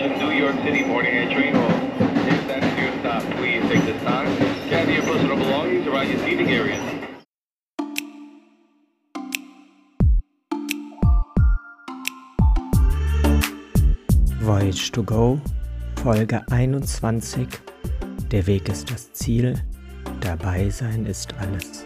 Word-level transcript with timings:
Attention, 0.00 0.28
New 0.28 0.34
York 0.34 0.56
City 0.64 0.82
boarding 0.82 1.14
a 1.14 1.34
train 1.34 1.54
hall. 1.54 1.70
If 2.26 2.48
that 2.48 2.64
is 2.64 2.78
your 2.80 2.90
stop, 3.00 3.22
please 3.36 3.62
take 3.68 3.84
this 3.84 4.02
time. 4.02 4.34
Gather 4.70 4.92
your 4.92 5.02
personal 5.02 5.36
belongings 5.36 5.86
around 5.86 6.08
your 6.08 6.18
seating 6.20 6.48
areas. 6.48 6.80
Voyage 14.40 14.90
to 14.92 15.02
Go, 15.02 15.38
Folge 15.96 16.40
21. 16.50 17.60
Der 18.30 18.46
Weg 18.46 18.70
ist 18.70 18.90
das 18.90 19.12
Ziel, 19.12 19.62
dabei 20.20 20.70
sein 20.70 21.04
ist 21.04 21.34
alles. 21.38 21.84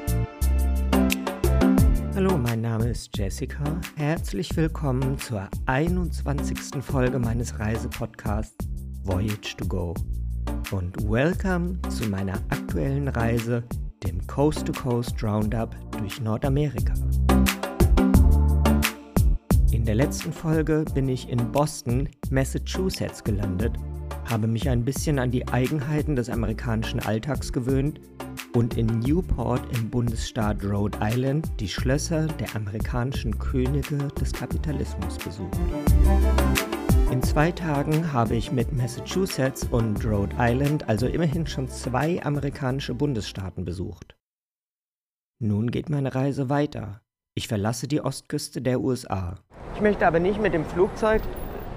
Mein 2.54 2.60
Name 2.60 2.90
ist 2.90 3.18
Jessica. 3.18 3.64
Herzlich 3.96 4.56
willkommen 4.56 5.18
zur 5.18 5.48
21. 5.66 6.80
Folge 6.84 7.18
meines 7.18 7.58
Reisepodcasts 7.58 8.68
Voyage 9.02 9.56
to 9.56 9.66
Go. 9.66 9.92
Und 10.70 10.96
welcome 11.10 11.80
zu 11.88 12.08
meiner 12.08 12.34
aktuellen 12.50 13.08
Reise, 13.08 13.64
dem 14.04 14.24
Coast 14.28 14.66
to 14.66 14.72
Coast 14.72 15.20
Roundup 15.20 15.74
durch 15.98 16.20
Nordamerika. 16.20 16.94
In 19.72 19.84
der 19.84 19.96
letzten 19.96 20.32
Folge 20.32 20.84
bin 20.94 21.08
ich 21.08 21.28
in 21.28 21.50
Boston, 21.50 22.08
Massachusetts 22.30 23.24
gelandet, 23.24 23.76
habe 24.26 24.46
mich 24.46 24.68
ein 24.68 24.84
bisschen 24.84 25.18
an 25.18 25.32
die 25.32 25.48
Eigenheiten 25.48 26.14
des 26.14 26.30
amerikanischen 26.30 27.00
Alltags 27.00 27.52
gewöhnt 27.52 27.98
und 28.54 28.76
in 28.76 28.86
Newport 29.00 29.60
im 29.76 29.90
Bundesstaat 29.90 30.64
Rhode 30.64 30.96
Island 31.00 31.50
die 31.60 31.68
Schlösser 31.68 32.28
der 32.28 32.54
amerikanischen 32.54 33.38
Könige 33.38 33.98
des 34.20 34.32
Kapitalismus 34.32 35.18
besucht. 35.18 35.58
In 37.10 37.22
zwei 37.22 37.52
Tagen 37.52 38.12
habe 38.12 38.36
ich 38.36 38.52
mit 38.52 38.72
Massachusetts 38.72 39.64
und 39.70 40.04
Rhode 40.04 40.34
Island 40.38 40.88
also 40.88 41.06
immerhin 41.06 41.46
schon 41.46 41.68
zwei 41.68 42.24
amerikanische 42.24 42.94
Bundesstaaten 42.94 43.64
besucht. 43.64 44.16
Nun 45.40 45.70
geht 45.70 45.90
meine 45.90 46.14
Reise 46.14 46.48
weiter. 46.48 47.02
Ich 47.34 47.48
verlasse 47.48 47.88
die 47.88 48.00
Ostküste 48.00 48.62
der 48.62 48.80
USA. 48.80 49.36
Ich 49.74 49.80
möchte 49.80 50.06
aber 50.06 50.20
nicht 50.20 50.40
mit 50.40 50.54
dem 50.54 50.64
Flugzeug 50.64 51.20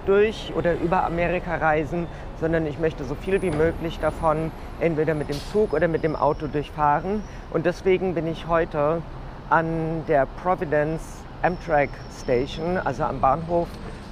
durch 0.08 0.53
oder 0.55 0.73
über 0.80 1.05
Amerika 1.05 1.55
reisen, 1.55 2.08
sondern 2.39 2.66
ich 2.66 2.80
möchte 2.80 3.03
so 3.03 3.16
viel 3.16 3.41
wie 3.41 3.52
möglich 3.52 4.00
davon 4.00 4.52
entweder 4.80 5.14
mit 5.14 5.30
dem 5.30 5.39
Zug 5.52 5.73
oder 5.73 5.88
mit 5.88 6.03
dem 6.03 6.16
Auto 6.16 6.47
durchfahren. 6.47 7.23
Und 7.52 7.66
deswegen 7.66 8.16
bin 8.16 8.27
ich 8.27 8.47
heute 8.47 9.02
an 9.49 10.03
der 10.08 10.25
Providence 10.41 11.23
Amtrak 11.41 11.89
Station, 12.22 12.77
also 12.77 13.03
am 13.03 13.22
Bahnhof 13.22 13.67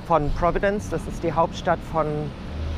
von 0.08 0.32
Providence. 0.34 0.90
Das 0.90 1.06
ist 1.08 1.24
die 1.24 1.34
Hauptstadt 1.34 1.80
von 1.92 2.06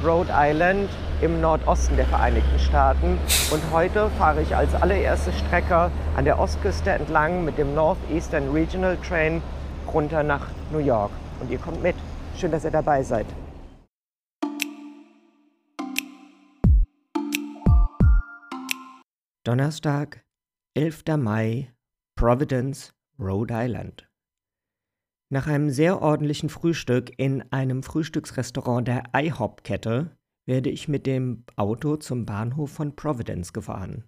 Rhode 0.05 0.31
Island 0.33 0.89
im 1.21 1.41
Nordosten 1.41 1.95
der 1.95 2.05
Vereinigten 2.05 2.59
Staaten. 2.59 3.17
Und 3.51 3.61
heute 3.73 4.09
fahre 4.17 4.41
ich 4.41 4.55
als 4.55 4.73
allererste 4.75 5.31
Strecke 5.33 5.91
an 6.15 6.25
der 6.25 6.39
Ostküste 6.39 6.91
entlang 6.91 7.43
mit 7.43 7.57
dem 7.57 7.73
Northeastern 7.73 8.51
Regional 8.51 8.97
Train 8.97 9.41
runter 9.91 10.23
nach 10.23 10.47
New 10.71 10.79
York. 10.79 11.11
Und 11.39 11.49
ihr 11.51 11.57
kommt 11.57 11.81
mit. 11.81 11.95
Schön, 12.39 12.51
dass 12.51 12.65
ihr 12.65 12.71
dabei 12.71 13.01
seid. 13.01 13.25
Donnerstag, 19.43 20.23
11. 20.75 21.17
Mai, 21.17 21.73
Providence, 22.15 22.93
Rhode 23.17 23.55
Island. 23.55 24.07
Nach 25.31 25.47
einem 25.47 25.71
sehr 25.71 26.03
ordentlichen 26.03 26.49
Frühstück 26.49 27.11
in 27.17 27.41
einem 27.51 27.81
Frühstücksrestaurant 27.81 28.87
der 28.87 29.03
IHOP-Kette 29.15 30.15
werde 30.45 30.69
ich 30.69 30.87
mit 30.87 31.07
dem 31.07 31.43
Auto 31.55 31.95
zum 31.95 32.27
Bahnhof 32.27 32.69
von 32.71 32.95
Providence 32.95 33.51
gefahren. 33.51 34.03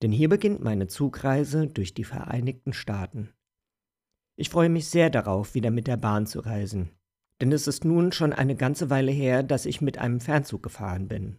Denn 0.00 0.12
hier 0.12 0.30
beginnt 0.30 0.64
meine 0.64 0.86
Zugreise 0.86 1.66
durch 1.66 1.92
die 1.92 2.04
Vereinigten 2.04 2.72
Staaten. 2.72 3.34
Ich 4.34 4.48
freue 4.48 4.70
mich 4.70 4.88
sehr 4.88 5.10
darauf, 5.10 5.54
wieder 5.54 5.70
mit 5.70 5.86
der 5.86 5.98
Bahn 5.98 6.26
zu 6.26 6.40
reisen 6.40 6.90
denn 7.40 7.52
es 7.52 7.66
ist 7.66 7.84
nun 7.84 8.12
schon 8.12 8.32
eine 8.32 8.56
ganze 8.56 8.90
Weile 8.90 9.12
her, 9.12 9.42
dass 9.42 9.66
ich 9.66 9.80
mit 9.80 9.98
einem 9.98 10.20
Fernzug 10.20 10.62
gefahren 10.62 11.08
bin. 11.08 11.38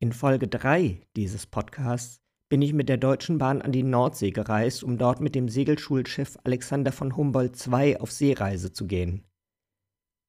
In 0.00 0.12
Folge 0.12 0.48
3 0.48 1.00
dieses 1.16 1.46
Podcasts 1.46 2.20
bin 2.48 2.62
ich 2.62 2.72
mit 2.72 2.88
der 2.88 2.96
Deutschen 2.96 3.38
Bahn 3.38 3.60
an 3.60 3.72
die 3.72 3.82
Nordsee 3.82 4.30
gereist, 4.30 4.82
um 4.82 4.96
dort 4.96 5.20
mit 5.20 5.34
dem 5.34 5.48
Segelschulschiff 5.48 6.38
Alexander 6.44 6.92
von 6.92 7.16
Humboldt 7.16 7.66
II 7.66 7.98
auf 7.98 8.10
Seereise 8.10 8.72
zu 8.72 8.86
gehen. 8.86 9.24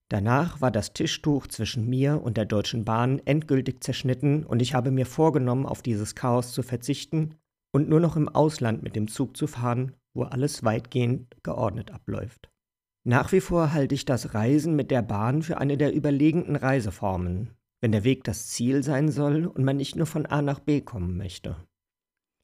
Danach 0.09 0.59
war 0.59 0.71
das 0.71 0.93
Tischtuch 0.93 1.47
zwischen 1.47 1.87
mir 1.87 2.21
und 2.21 2.35
der 2.35 2.45
Deutschen 2.45 2.83
Bahn 2.83 3.19
endgültig 3.25 3.83
zerschnitten 3.83 4.43
und 4.43 4.61
ich 4.61 4.73
habe 4.73 4.91
mir 4.91 5.05
vorgenommen, 5.05 5.67
auf 5.67 5.83
dieses 5.83 6.15
Chaos 6.15 6.51
zu 6.51 6.63
verzichten 6.63 7.35
und 7.71 7.87
nur 7.87 7.99
noch 7.99 8.15
im 8.15 8.27
Ausland 8.27 8.81
mit 8.81 8.95
dem 8.95 9.07
Zug 9.07 9.37
zu 9.37 9.45
fahren, 9.45 9.95
wo 10.15 10.23
alles 10.23 10.63
weitgehend 10.63 11.37
geordnet 11.43 11.91
abläuft. 11.91 12.49
Nach 13.09 13.31
wie 13.31 13.41
vor 13.41 13.73
halte 13.73 13.95
ich 13.95 14.05
das 14.05 14.35
Reisen 14.35 14.75
mit 14.75 14.91
der 14.91 15.01
Bahn 15.01 15.41
für 15.41 15.57
eine 15.57 15.77
der 15.77 15.95
überlegenen 15.95 16.55
Reiseformen, 16.55 17.49
wenn 17.81 17.91
der 17.91 18.03
Weg 18.03 18.23
das 18.23 18.49
Ziel 18.49 18.83
sein 18.83 19.09
soll 19.09 19.47
und 19.47 19.63
man 19.63 19.77
nicht 19.77 19.95
nur 19.95 20.05
von 20.05 20.27
A 20.27 20.43
nach 20.43 20.59
B 20.59 20.81
kommen 20.81 21.17
möchte. 21.17 21.55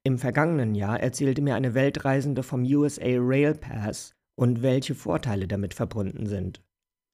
Im 0.03 0.17
vergangenen 0.17 0.73
Jahr 0.73 0.99
erzählte 0.99 1.43
mir 1.43 1.53
eine 1.53 1.75
Weltreisende 1.75 2.41
vom 2.41 2.63
USA 2.63 3.17
Rail 3.19 3.53
Pass 3.53 4.15
und 4.33 4.63
welche 4.63 4.95
Vorteile 4.95 5.47
damit 5.47 5.75
verbunden 5.75 6.25
sind. 6.25 6.63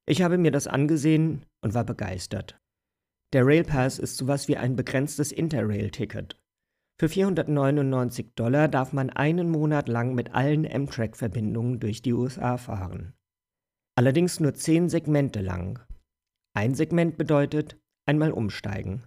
Ich 0.06 0.22
habe 0.22 0.38
mir 0.38 0.52
das 0.52 0.68
angesehen 0.68 1.46
und 1.60 1.74
war 1.74 1.84
begeistert. 1.84 2.58
Der 3.34 3.46
Rail 3.46 3.66
Pass 3.66 4.00
ist 4.00 4.16
sowas 4.16 4.48
wie 4.48 4.56
ein 4.56 4.78
begrenztes 4.78 5.34
Interrail-Ticket. 5.34 6.42
Für 6.98 7.10
499 7.10 8.34
Dollar 8.34 8.70
darf 8.70 8.94
man 8.94 9.10
einen 9.10 9.50
Monat 9.50 9.90
lang 9.90 10.16
mit 10.16 10.34
allen 10.34 10.66
Amtrak-Verbindungen 10.66 11.82
durch 11.82 12.02
die 12.02 12.14
USA 12.14 12.56
fahren 12.56 13.14
allerdings 13.96 14.40
nur 14.40 14.54
zehn 14.54 14.90
Segmente 14.90 15.42
lang. 15.42 15.80
Ein 16.54 16.76
Segment 16.76 17.18
bedeutet 17.18 17.80
einmal 18.06 18.32
umsteigen. 18.32 19.04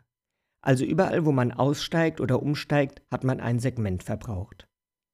Also 0.62 0.84
überall, 0.84 1.26
wo 1.26 1.32
man 1.32 1.52
aussteigt 1.52 2.20
oder 2.20 2.42
umsteigt, 2.42 3.02
hat 3.10 3.22
man 3.22 3.40
ein 3.40 3.58
Segment 3.58 4.02
verbraucht. 4.02 4.66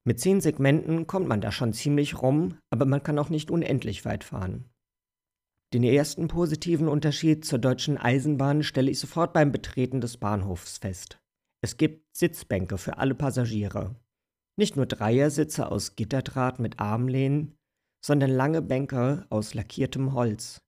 Mit 0.05 0.19
zehn 0.19 0.41
Segmenten 0.41 1.07
kommt 1.07 1.27
man 1.27 1.41
da 1.41 1.51
schon 1.51 1.73
ziemlich 1.73 2.21
rum, 2.21 2.57
aber 2.71 2.85
man 2.85 3.03
kann 3.03 3.19
auch 3.19 3.29
nicht 3.29 3.51
unendlich 3.51 4.05
weit 4.05 4.23
fahren. 4.23 4.69
Den 5.73 5.83
ersten 5.83 6.27
positiven 6.27 6.87
Unterschied 6.87 7.45
zur 7.45 7.59
deutschen 7.59 7.97
Eisenbahn 7.97 8.63
stelle 8.63 8.91
ich 8.91 8.99
sofort 8.99 9.33
beim 9.33 9.51
Betreten 9.51 10.01
des 10.01 10.17
Bahnhofs 10.17 10.79
fest. 10.79 11.19
Es 11.63 11.77
gibt 11.77 12.15
Sitzbänke 12.15 12.77
für 12.77 12.97
alle 12.97 13.15
Passagiere. 13.15 13.95
Nicht 14.57 14.75
nur 14.75 14.85
Dreiersitze 14.85 15.71
aus 15.71 15.95
Gitterdraht 15.95 16.59
mit 16.59 16.79
Armlehnen, 16.79 17.57
sondern 18.01 18.31
lange 18.31 18.61
Bänke 18.61 19.25
aus 19.29 19.53
lackiertem 19.53 20.13
Holz. 20.13 20.61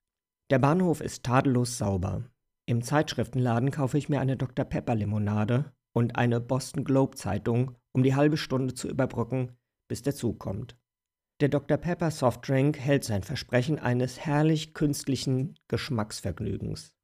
Der 0.49 0.59
Bahnhof 0.59 1.01
ist 1.01 1.23
tadellos 1.23 1.77
sauber. 1.77 2.23
Im 2.65 2.81
Zeitschriftenladen 2.81 3.71
kaufe 3.71 3.97
ich 3.97 4.07
mir 4.07 4.21
eine 4.21 4.37
Dr. 4.37 4.65
Pepper 4.65 4.95
Limonade 4.95 5.73
und 5.93 6.15
eine 6.15 6.39
Boston 6.39 6.83
Globe 6.83 7.17
Zeitung, 7.17 7.75
um 7.91 8.03
die 8.03 8.15
halbe 8.15 8.37
Stunde 8.37 8.73
zu 8.73 8.87
überbrücken, 8.87 9.57
bis 9.87 10.01
der 10.01 10.15
Zug 10.15 10.39
kommt. 10.39 10.77
Der 11.41 11.49
Dr. 11.49 11.77
Pepper 11.77 12.11
Softdrink 12.11 12.79
hält 12.79 13.03
sein 13.03 13.23
Versprechen 13.23 13.79
eines 13.79 14.19
herrlich 14.19 14.73
künstlichen 14.73 15.55
Geschmacksvergnügens. 15.67 16.95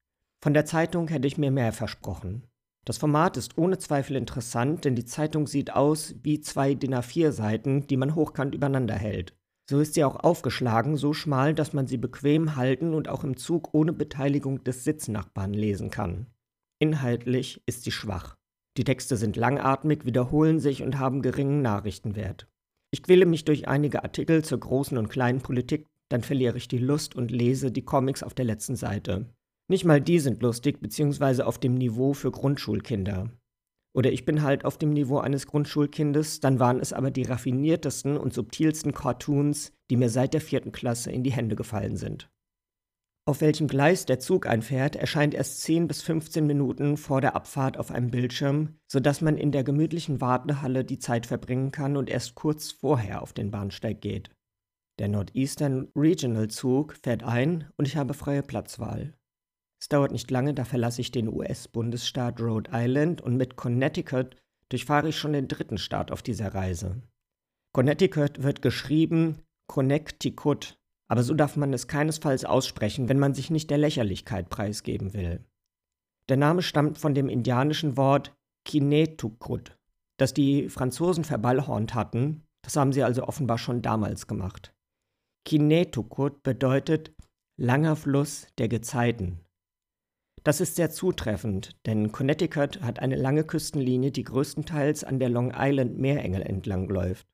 Von 0.41 0.53
der 0.53 0.65
Zeitung 0.65 1.09
hätte 1.09 1.27
ich 1.27 1.37
mir 1.37 1.51
mehr 1.51 1.73
versprochen. 1.73 2.47
Das 2.85 2.97
Format 2.97 3.35
ist 3.35 3.57
ohne 3.57 3.77
Zweifel 3.77 4.15
interessant, 4.15 4.85
denn 4.85 4.95
die 4.95 5.05
Zeitung 5.05 5.47
sieht 5.47 5.73
aus 5.73 6.15
wie 6.23 6.39
zwei 6.39 6.73
DIN 6.73 6.95
A4 6.95 7.31
Seiten, 7.31 7.87
die 7.87 7.97
man 7.97 8.15
hochkant 8.15 8.55
übereinander 8.55 8.95
hält. 8.95 9.35
So 9.69 9.79
ist 9.79 9.93
sie 9.93 10.03
auch 10.03 10.15
aufgeschlagen, 10.15 10.97
so 10.97 11.13
schmal, 11.13 11.53
dass 11.53 11.73
man 11.73 11.85
sie 11.85 11.97
bequem 11.97 12.55
halten 12.55 12.95
und 12.95 13.07
auch 13.07 13.23
im 13.23 13.37
Zug 13.37 13.71
ohne 13.71 13.93
Beteiligung 13.93 14.63
des 14.63 14.83
Sitznachbarn 14.83 15.53
lesen 15.53 15.91
kann. 15.91 16.25
Inhaltlich 16.79 17.61
ist 17.67 17.83
sie 17.83 17.91
schwach. 17.91 18.35
Die 18.77 18.83
Texte 18.83 19.15
sind 19.15 19.35
langatmig, 19.35 20.05
wiederholen 20.05 20.59
sich 20.59 20.81
und 20.81 20.97
haben 20.97 21.21
geringen 21.21 21.61
Nachrichtenwert. 21.61 22.47
Ich 22.89 23.03
quäle 23.03 23.27
mich 23.27 23.45
durch 23.45 23.67
einige 23.67 24.01
Artikel 24.01 24.43
zur 24.43 24.59
großen 24.59 24.97
und 24.97 25.09
kleinen 25.09 25.41
Politik, 25.41 25.85
dann 26.09 26.23
verliere 26.23 26.57
ich 26.57 26.67
die 26.67 26.79
Lust 26.79 27.15
und 27.15 27.29
lese 27.29 27.71
die 27.71 27.85
Comics 27.85 28.23
auf 28.23 28.33
der 28.33 28.45
letzten 28.45 28.75
Seite. 28.75 29.27
Nicht 29.67 29.85
mal 29.85 30.01
die 30.01 30.17
sind 30.17 30.41
lustig 30.41 30.81
bzw. 30.81 31.43
auf 31.43 31.59
dem 31.59 31.75
Niveau 31.75 32.13
für 32.13 32.31
Grundschulkinder. 32.31 33.29
Oder 33.93 34.11
ich 34.11 34.25
bin 34.25 34.43
halt 34.43 34.65
auf 34.65 34.77
dem 34.77 34.91
Niveau 34.91 35.17
eines 35.17 35.47
Grundschulkindes, 35.47 36.39
dann 36.39 36.59
waren 36.59 36.79
es 36.79 36.93
aber 36.93 37.11
die 37.11 37.23
raffiniertesten 37.23 38.17
und 38.17 38.33
subtilsten 38.33 38.93
Cartoons, 38.93 39.73
die 39.89 39.97
mir 39.97 40.09
seit 40.09 40.33
der 40.33 40.41
vierten 40.41 40.71
Klasse 40.71 41.11
in 41.11 41.23
die 41.23 41.31
Hände 41.31 41.55
gefallen 41.55 41.97
sind. 41.97 42.29
Auf 43.29 43.41
welchem 43.41 43.67
Gleis 43.67 44.07
der 44.07 44.19
Zug 44.19 44.47
einfährt, 44.47 44.95
erscheint 44.95 45.35
erst 45.35 45.61
10 45.61 45.87
bis 45.87 46.01
15 46.01 46.47
Minuten 46.47 46.97
vor 46.97 47.21
der 47.21 47.35
Abfahrt 47.35 47.77
auf 47.77 47.91
einem 47.91 48.09
Bildschirm, 48.09 48.79
sodass 48.87 49.21
man 49.21 49.37
in 49.37 49.51
der 49.51 49.63
gemütlichen 49.63 50.19
Wartehalle 50.19 50.83
die 50.83 50.97
Zeit 50.97 51.27
verbringen 51.27 51.71
kann 51.71 51.95
und 51.95 52.09
erst 52.09 52.33
kurz 52.33 52.71
vorher 52.71 53.21
auf 53.21 53.33
den 53.33 53.51
Bahnsteig 53.51 54.01
geht. 54.01 54.31
Der 54.97 55.09
Northeastern 55.09 55.89
Regional 55.95 56.47
Zug 56.47 56.95
fährt 57.03 57.23
ein 57.23 57.69
und 57.77 57.87
ich 57.87 57.97
habe 57.97 58.15
freie 58.15 58.41
Platzwahl. 58.41 59.13
Es 59.81 59.87
dauert 59.87 60.11
nicht 60.11 60.29
lange, 60.29 60.53
da 60.53 60.65
verlasse 60.65 61.01
ich 61.01 61.11
den 61.11 61.29
US-Bundesstaat 61.29 62.41
Rhode 62.41 62.69
Island 62.73 63.21
und 63.21 63.37
mit 63.37 63.55
Connecticut 63.55 64.35
durchfahre 64.67 65.09
ich 65.09 65.17
schon 65.17 65.33
den 65.33 65.47
dritten 65.47 65.77
Staat 65.77 66.11
auf 66.11 66.21
dieser 66.21 66.53
Reise. 66.53 67.01
Connecticut 67.73 68.43
wird 68.43 68.61
geschrieben 68.61 69.39
Connecticut, 69.67 70.77
aber 71.07 71.23
so 71.23 71.33
darf 71.33 71.55
man 71.55 71.73
es 71.73 71.87
keinesfalls 71.87 72.43
aussprechen, 72.43 73.07
wenn 73.07 73.19
man 73.19 73.33
sich 73.33 73.49
nicht 73.49 73.69
der 73.69 73.77
Lächerlichkeit 73.77 74.49
preisgeben 74.49 75.13
will. 75.13 75.45
Der 76.27 76.37
Name 76.37 76.61
stammt 76.61 76.97
von 76.97 77.13
dem 77.13 77.29
indianischen 77.29 77.95
Wort 77.97 78.35
Kinetukut, 78.65 79.77
das 80.17 80.33
die 80.33 80.69
Franzosen 80.69 81.23
verballhornt 81.23 81.95
hatten, 81.95 82.43
das 82.63 82.75
haben 82.75 82.91
sie 82.91 83.03
also 83.03 83.23
offenbar 83.23 83.57
schon 83.57 83.81
damals 83.81 84.27
gemacht. 84.27 84.73
Kinetukut 85.45 86.43
bedeutet 86.43 87.15
langer 87.57 87.95
Fluss 87.95 88.47
der 88.57 88.67
Gezeiten. 88.67 89.39
Das 90.43 90.61
ist 90.61 90.75
sehr 90.75 90.89
zutreffend, 90.89 91.75
denn 91.85 92.11
Connecticut 92.11 92.81
hat 92.81 92.99
eine 92.99 93.15
lange 93.15 93.43
Küstenlinie, 93.43 94.11
die 94.11 94.23
größtenteils 94.23 95.03
an 95.03 95.19
der 95.19 95.29
Long 95.29 95.53
Island 95.55 95.97
Meerenge 95.97 96.45
entlang 96.45 96.87
läuft. 96.87 97.27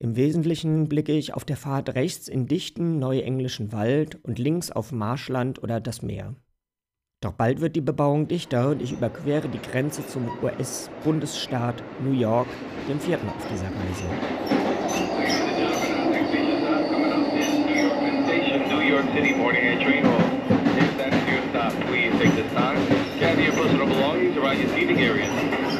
Im 0.00 0.14
Wesentlichen 0.16 0.88
blicke 0.88 1.12
ich 1.12 1.34
auf 1.34 1.44
der 1.44 1.56
Fahrt 1.56 1.94
rechts 1.94 2.28
in 2.28 2.46
dichten 2.46 2.98
neuenglischen 2.98 3.72
Wald 3.72 4.14
und 4.24 4.38
links 4.38 4.70
auf 4.70 4.92
Marschland 4.92 5.62
oder 5.62 5.80
das 5.80 6.02
Meer. 6.02 6.36
Doch 7.20 7.32
bald 7.32 7.60
wird 7.60 7.74
die 7.74 7.80
Bebauung 7.80 8.28
dichter 8.28 8.70
und 8.70 8.80
ich 8.80 8.92
überquere 8.92 9.48
die 9.48 9.58
Grenze 9.58 10.06
zum 10.06 10.28
US-Bundesstaat 10.40 11.82
New 12.00 12.12
York, 12.12 12.46
dem 12.88 13.00
vierten 13.00 13.28
auf 13.28 13.44
dieser 13.48 13.66
Reise. 13.66 14.04
Please 21.88 22.12
take 22.18 22.34
this 22.36 22.52
time. 22.52 22.78
Gather 23.18 23.42
your 23.42 23.52
personal 23.52 23.86
belongings 23.86 24.36
around 24.36 24.58
your 24.60 24.68
seating 24.68 25.00
areas. 25.00 25.32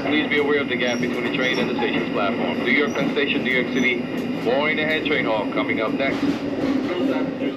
Please 0.06 0.28
be 0.28 0.38
aware 0.38 0.60
of 0.60 0.68
the 0.68 0.76
gap 0.76 1.00
between 1.00 1.24
the 1.24 1.36
train 1.36 1.58
and 1.58 1.70
the 1.70 1.76
station's 1.76 2.10
platform. 2.12 2.64
New 2.64 2.72
York 2.72 2.94
Penn 2.94 3.12
Station, 3.12 3.44
New 3.44 3.52
York 3.52 3.68
City, 3.72 3.96
morning 4.44 4.80
ahead 4.80 5.04
train 5.06 5.26
hall 5.26 5.46
coming 5.52 5.80
up 5.80 5.92
next. 5.92 6.24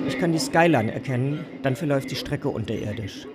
Ich 0.07 0.19
kann 0.19 0.31
die 0.33 0.39
Skyline 0.39 0.91
erkennen, 0.91 1.45
dann 1.63 1.75
verläuft 1.75 2.11
die 2.11 2.15
Strecke 2.15 2.49
unterirdisch. 2.49 3.25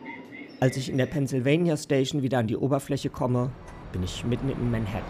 Als 0.60 0.76
ich 0.76 0.88
in 0.90 0.98
der 0.98 1.06
Pennsylvania 1.06 1.76
Station 1.76 2.22
wieder 2.22 2.38
an 2.38 2.46
die 2.46 2.56
Oberfläche 2.56 3.10
komme, 3.10 3.50
bin 3.92 4.02
ich 4.02 4.24
mitten 4.24 4.48
in 4.50 4.70
Manhattan. 4.70 5.02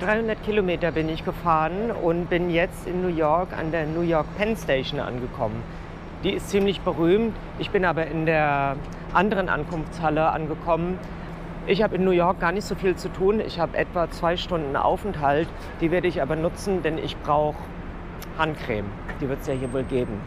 300 0.00 0.42
Kilometer 0.44 0.92
bin 0.92 1.08
ich 1.08 1.24
gefahren 1.24 1.90
und 1.90 2.30
bin 2.30 2.50
jetzt 2.50 2.86
in 2.86 3.02
New 3.02 3.14
York 3.14 3.48
an 3.56 3.72
der 3.72 3.86
New 3.86 4.02
York 4.02 4.26
Penn 4.36 4.56
Station 4.56 5.00
angekommen. 5.00 5.62
Die 6.24 6.32
ist 6.32 6.50
ziemlich 6.50 6.80
berühmt. 6.80 7.34
Ich 7.58 7.70
bin 7.70 7.84
aber 7.84 8.06
in 8.06 8.26
der 8.26 8.76
anderen 9.14 9.48
Ankunftshalle 9.48 10.30
angekommen. 10.30 10.98
Ich 11.66 11.82
habe 11.82 11.96
in 11.96 12.04
New 12.04 12.12
York 12.12 12.40
gar 12.40 12.52
nicht 12.52 12.64
so 12.64 12.74
viel 12.74 12.96
zu 12.96 13.08
tun. 13.10 13.40
Ich 13.40 13.60
habe 13.60 13.76
etwa 13.76 14.10
zwei 14.10 14.36
Stunden 14.36 14.74
Aufenthalt. 14.76 15.48
Die 15.80 15.90
werde 15.90 16.08
ich 16.08 16.22
aber 16.22 16.36
nutzen, 16.36 16.82
denn 16.82 16.98
ich 16.98 17.16
brauche 17.18 17.58
Handcreme. 18.38 18.90
Die 19.20 19.28
wird 19.28 19.40
es 19.42 19.46
ja 19.46 19.54
hier 19.54 19.72
wohl 19.72 19.84
geben. 19.84 20.20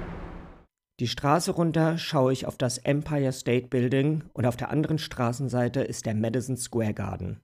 Die 1.00 1.08
Straße 1.08 1.52
runter 1.52 1.98
schaue 1.98 2.32
ich 2.32 2.46
auf 2.46 2.58
das 2.58 2.78
Empire 2.78 3.32
State 3.32 3.70
Building 3.70 4.24
und 4.34 4.46
auf 4.46 4.56
der 4.56 4.70
anderen 4.70 5.00
Straßenseite 5.00 5.82
ist 5.82 6.06
der 6.06 6.14
Madison 6.14 6.58
Square 6.58 6.94
Garden. 6.94 7.42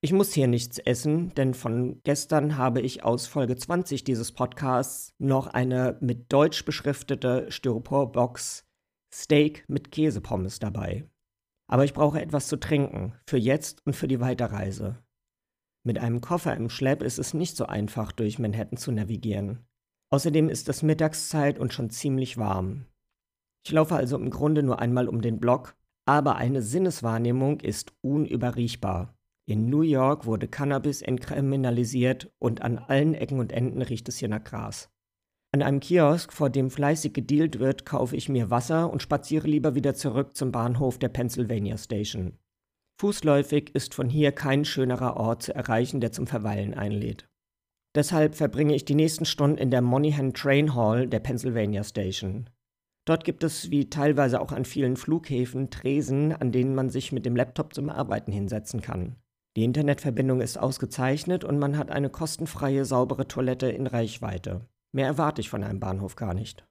Ich 0.00 0.12
muss 0.12 0.32
hier 0.32 0.46
nichts 0.46 0.78
essen, 0.78 1.34
denn 1.34 1.54
von 1.54 2.00
gestern 2.04 2.56
habe 2.56 2.80
ich 2.80 3.04
aus 3.04 3.26
Folge 3.26 3.56
20 3.56 4.04
dieses 4.04 4.32
Podcasts 4.32 5.12
noch 5.18 5.48
eine 5.48 5.96
mit 6.00 6.32
Deutsch 6.32 6.64
beschriftete 6.64 7.46
Styroporbox 7.50 8.67
Steak 9.12 9.64
mit 9.68 9.90
Käsepommes 9.90 10.58
dabei. 10.58 11.08
Aber 11.70 11.84
ich 11.84 11.94
brauche 11.94 12.20
etwas 12.20 12.48
zu 12.48 12.56
trinken, 12.56 13.14
für 13.26 13.36
jetzt 13.36 13.84
und 13.86 13.94
für 13.94 14.08
die 14.08 14.20
Weiterreise. 14.20 15.02
Mit 15.84 15.98
einem 15.98 16.20
Koffer 16.20 16.56
im 16.56 16.70
Schlepp 16.70 17.02
ist 17.02 17.18
es 17.18 17.34
nicht 17.34 17.56
so 17.56 17.66
einfach, 17.66 18.12
durch 18.12 18.38
Manhattan 18.38 18.78
zu 18.78 18.92
navigieren. 18.92 19.66
Außerdem 20.10 20.48
ist 20.48 20.68
es 20.68 20.82
Mittagszeit 20.82 21.58
und 21.58 21.72
schon 21.72 21.90
ziemlich 21.90 22.38
warm. 22.38 22.86
Ich 23.64 23.72
laufe 23.72 23.96
also 23.96 24.16
im 24.16 24.30
Grunde 24.30 24.62
nur 24.62 24.78
einmal 24.78 25.08
um 25.08 25.20
den 25.20 25.40
Block, 25.40 25.76
aber 26.06 26.36
eine 26.36 26.62
Sinneswahrnehmung 26.62 27.60
ist 27.60 27.92
unüberriechbar. 28.00 29.14
In 29.46 29.68
New 29.68 29.82
York 29.82 30.26
wurde 30.26 30.48
Cannabis 30.48 31.02
entkriminalisiert 31.02 32.30
und 32.38 32.62
an 32.62 32.78
allen 32.78 33.14
Ecken 33.14 33.40
und 33.40 33.52
Enden 33.52 33.82
riecht 33.82 34.08
es 34.08 34.18
hier 34.18 34.28
nach 34.28 34.44
Gras. 34.44 34.90
An 35.50 35.62
einem 35.62 35.80
Kiosk, 35.80 36.32
vor 36.32 36.50
dem 36.50 36.70
fleißig 36.70 37.14
gedealt 37.14 37.58
wird, 37.58 37.86
kaufe 37.86 38.14
ich 38.14 38.28
mir 38.28 38.50
Wasser 38.50 38.92
und 38.92 39.02
spaziere 39.02 39.48
lieber 39.48 39.74
wieder 39.74 39.94
zurück 39.94 40.36
zum 40.36 40.52
Bahnhof 40.52 40.98
der 40.98 41.08
Pennsylvania 41.08 41.78
Station. 41.78 42.38
Fußläufig 43.00 43.74
ist 43.74 43.94
von 43.94 44.10
hier 44.10 44.32
kein 44.32 44.64
schönerer 44.66 45.16
Ort 45.16 45.44
zu 45.44 45.54
erreichen, 45.54 46.00
der 46.00 46.12
zum 46.12 46.26
Verweilen 46.26 46.74
einlädt. 46.74 47.28
Deshalb 47.94 48.34
verbringe 48.34 48.74
ich 48.74 48.84
die 48.84 48.94
nächsten 48.94 49.24
Stunden 49.24 49.56
in 49.56 49.70
der 49.70 49.80
Monaghan 49.80 50.34
Train 50.34 50.74
Hall 50.74 51.06
der 51.08 51.20
Pennsylvania 51.20 51.82
Station. 51.82 52.50
Dort 53.06 53.24
gibt 53.24 53.42
es, 53.42 53.70
wie 53.70 53.88
teilweise 53.88 54.42
auch 54.42 54.52
an 54.52 54.66
vielen 54.66 54.96
Flughäfen, 54.96 55.70
Tresen, 55.70 56.32
an 56.32 56.52
denen 56.52 56.74
man 56.74 56.90
sich 56.90 57.10
mit 57.10 57.24
dem 57.24 57.36
Laptop 57.36 57.72
zum 57.72 57.88
Arbeiten 57.88 58.32
hinsetzen 58.32 58.82
kann. 58.82 59.16
Die 59.56 59.64
Internetverbindung 59.64 60.42
ist 60.42 60.58
ausgezeichnet 60.58 61.42
und 61.42 61.58
man 61.58 61.78
hat 61.78 61.90
eine 61.90 62.10
kostenfreie, 62.10 62.84
saubere 62.84 63.26
Toilette 63.26 63.70
in 63.70 63.86
Reichweite. 63.86 64.68
Mehr 64.92 65.06
erwarte 65.06 65.40
ich 65.40 65.50
von 65.50 65.62
einem 65.62 65.80
Bahnhof 65.80 66.16
gar 66.16 66.34
nicht. 66.34 66.66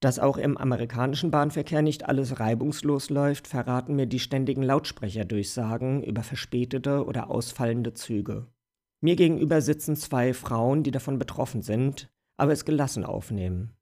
Dass 0.00 0.18
auch 0.18 0.36
im 0.36 0.58
amerikanischen 0.58 1.30
Bahnverkehr 1.30 1.82
nicht 1.82 2.06
alles 2.06 2.38
reibungslos 2.38 3.08
läuft, 3.08 3.46
verraten 3.46 3.96
mir 3.96 4.06
die 4.06 4.18
ständigen 4.18 4.62
Lautsprecherdurchsagen 4.62 6.02
über 6.02 6.22
verspätete 6.22 7.04
oder 7.06 7.30
ausfallende 7.30 7.94
Züge. 7.94 8.46
Mir 9.02 9.16
gegenüber 9.16 9.62
sitzen 9.62 9.96
zwei 9.96 10.34
Frauen, 10.34 10.82
die 10.82 10.90
davon 10.90 11.18
betroffen 11.18 11.62
sind, 11.62 12.10
aber 12.38 12.52
es 12.52 12.64
gelassen 12.64 13.04
aufnehmen. 13.04 13.72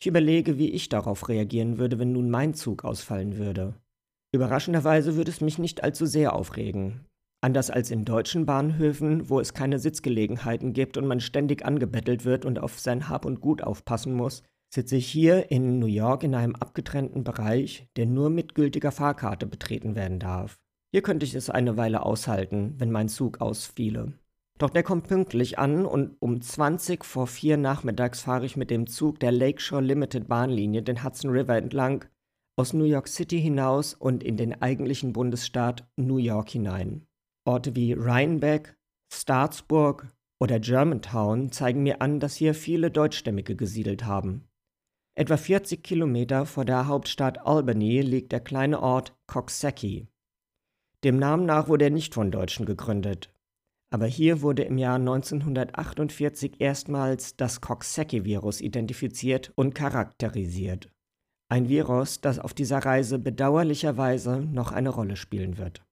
Ich 0.00 0.06
überlege, 0.06 0.58
wie 0.58 0.70
ich 0.70 0.88
darauf 0.88 1.28
reagieren 1.28 1.78
würde, 1.78 1.98
wenn 1.98 2.12
nun 2.12 2.28
mein 2.28 2.54
Zug 2.54 2.84
ausfallen 2.84 3.38
würde. 3.38 3.74
Überraschenderweise 4.34 5.14
würde 5.16 5.30
es 5.30 5.40
mich 5.40 5.58
nicht 5.58 5.84
allzu 5.84 6.06
sehr 6.06 6.34
aufregen. 6.34 7.06
Anders 7.44 7.70
als 7.70 7.90
in 7.90 8.04
deutschen 8.04 8.46
Bahnhöfen, 8.46 9.28
wo 9.28 9.40
es 9.40 9.52
keine 9.52 9.80
Sitzgelegenheiten 9.80 10.72
gibt 10.72 10.96
und 10.96 11.08
man 11.08 11.18
ständig 11.18 11.64
angebettelt 11.64 12.24
wird 12.24 12.44
und 12.44 12.60
auf 12.60 12.78
sein 12.78 13.08
Hab 13.08 13.24
und 13.24 13.40
Gut 13.40 13.64
aufpassen 13.64 14.14
muss, 14.14 14.44
sitze 14.72 14.94
ich 14.94 15.08
hier 15.08 15.50
in 15.50 15.80
New 15.80 15.86
York 15.86 16.22
in 16.22 16.36
einem 16.36 16.54
abgetrennten 16.54 17.24
Bereich, 17.24 17.88
der 17.96 18.06
nur 18.06 18.30
mit 18.30 18.54
gültiger 18.54 18.92
Fahrkarte 18.92 19.46
betreten 19.46 19.96
werden 19.96 20.20
darf. 20.20 20.60
Hier 20.92 21.02
könnte 21.02 21.26
ich 21.26 21.34
es 21.34 21.50
eine 21.50 21.76
Weile 21.76 22.06
aushalten, 22.06 22.74
wenn 22.78 22.92
mein 22.92 23.08
Zug 23.08 23.40
ausfiele. 23.40 24.12
Doch 24.58 24.70
der 24.70 24.84
kommt 24.84 25.08
pünktlich 25.08 25.58
an 25.58 25.84
und 25.84 26.14
um 26.20 26.40
20 26.40 27.04
vor 27.04 27.26
4 27.26 27.56
nachmittags 27.56 28.20
fahre 28.22 28.46
ich 28.46 28.56
mit 28.56 28.70
dem 28.70 28.86
Zug 28.86 29.18
der 29.18 29.32
Lakeshore 29.32 29.82
Limited 29.82 30.28
Bahnlinie 30.28 30.82
den 30.82 31.02
Hudson 31.02 31.32
River 31.32 31.56
entlang 31.56 32.04
aus 32.56 32.72
New 32.72 32.84
York 32.84 33.08
City 33.08 33.40
hinaus 33.40 33.94
und 33.94 34.22
in 34.22 34.36
den 34.36 34.62
eigentlichen 34.62 35.12
Bundesstaat 35.12 35.88
New 35.96 36.18
York 36.18 36.50
hinein. 36.50 37.06
Orte 37.44 37.74
wie 37.74 37.92
Rhinebeck, 37.92 38.76
Staatsburg 39.12 40.06
oder 40.40 40.60
Germantown 40.60 41.52
zeigen 41.52 41.82
mir 41.82 42.00
an, 42.00 42.20
dass 42.20 42.36
hier 42.36 42.54
viele 42.54 42.90
Deutschstämmige 42.90 43.56
gesiedelt 43.56 44.04
haben. 44.04 44.48
Etwa 45.14 45.36
40 45.36 45.82
Kilometer 45.82 46.46
vor 46.46 46.64
der 46.64 46.86
Hauptstadt 46.86 47.46
Albany 47.46 48.00
liegt 48.00 48.32
der 48.32 48.40
kleine 48.40 48.80
Ort 48.80 49.14
Coxsackie. 49.26 50.08
Dem 51.04 51.18
Namen 51.18 51.44
nach 51.44 51.68
wurde 51.68 51.86
er 51.86 51.90
nicht 51.90 52.14
von 52.14 52.30
Deutschen 52.30 52.64
gegründet. 52.64 53.34
Aber 53.90 54.06
hier 54.06 54.40
wurde 54.40 54.62
im 54.62 54.78
Jahr 54.78 54.96
1948 54.96 56.60
erstmals 56.60 57.36
das 57.36 57.60
Coxsackie-Virus 57.60 58.62
identifiziert 58.62 59.52
und 59.54 59.74
charakterisiert. 59.74 60.90
Ein 61.50 61.68
Virus, 61.68 62.22
das 62.22 62.38
auf 62.38 62.54
dieser 62.54 62.78
Reise 62.78 63.18
bedauerlicherweise 63.18 64.40
noch 64.40 64.72
eine 64.72 64.88
Rolle 64.88 65.16
spielen 65.16 65.58
wird. 65.58 65.84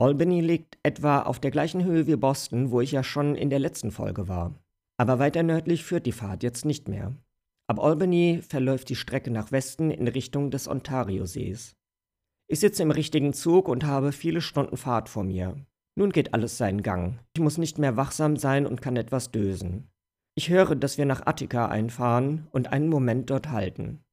Albany 0.00 0.40
liegt 0.40 0.78
etwa 0.84 1.22
auf 1.22 1.40
der 1.40 1.50
gleichen 1.50 1.82
Höhe 1.84 2.06
wie 2.06 2.14
Boston, 2.14 2.70
wo 2.70 2.80
ich 2.80 2.92
ja 2.92 3.02
schon 3.02 3.34
in 3.34 3.50
der 3.50 3.58
letzten 3.58 3.90
Folge 3.90 4.28
war. 4.28 4.54
Aber 4.96 5.18
weiter 5.18 5.42
nördlich 5.42 5.84
führt 5.84 6.06
die 6.06 6.12
Fahrt 6.12 6.44
jetzt 6.44 6.64
nicht 6.64 6.88
mehr. 6.88 7.16
Ab 7.66 7.80
Albany 7.80 8.40
verläuft 8.48 8.88
die 8.88 8.96
Strecke 8.96 9.30
nach 9.30 9.50
Westen 9.50 9.90
in 9.90 10.06
Richtung 10.06 10.50
des 10.50 10.68
Ontariosees. 10.68 11.74
Ich 12.46 12.60
sitze 12.60 12.82
im 12.82 12.92
richtigen 12.92 13.32
Zug 13.32 13.68
und 13.68 13.84
habe 13.84 14.12
viele 14.12 14.40
Stunden 14.40 14.76
Fahrt 14.76 15.08
vor 15.08 15.24
mir. 15.24 15.56
Nun 15.96 16.10
geht 16.10 16.32
alles 16.32 16.56
seinen 16.56 16.82
Gang. 16.82 17.18
Ich 17.34 17.42
muss 17.42 17.58
nicht 17.58 17.78
mehr 17.78 17.96
wachsam 17.96 18.36
sein 18.36 18.66
und 18.66 18.80
kann 18.80 18.96
etwas 18.96 19.32
dösen. 19.32 19.90
Ich 20.36 20.48
höre, 20.48 20.76
dass 20.76 20.96
wir 20.96 21.06
nach 21.06 21.26
Attika 21.26 21.66
einfahren 21.66 22.46
und 22.52 22.72
einen 22.72 22.88
Moment 22.88 23.30
dort 23.30 23.50
halten. 23.50 24.04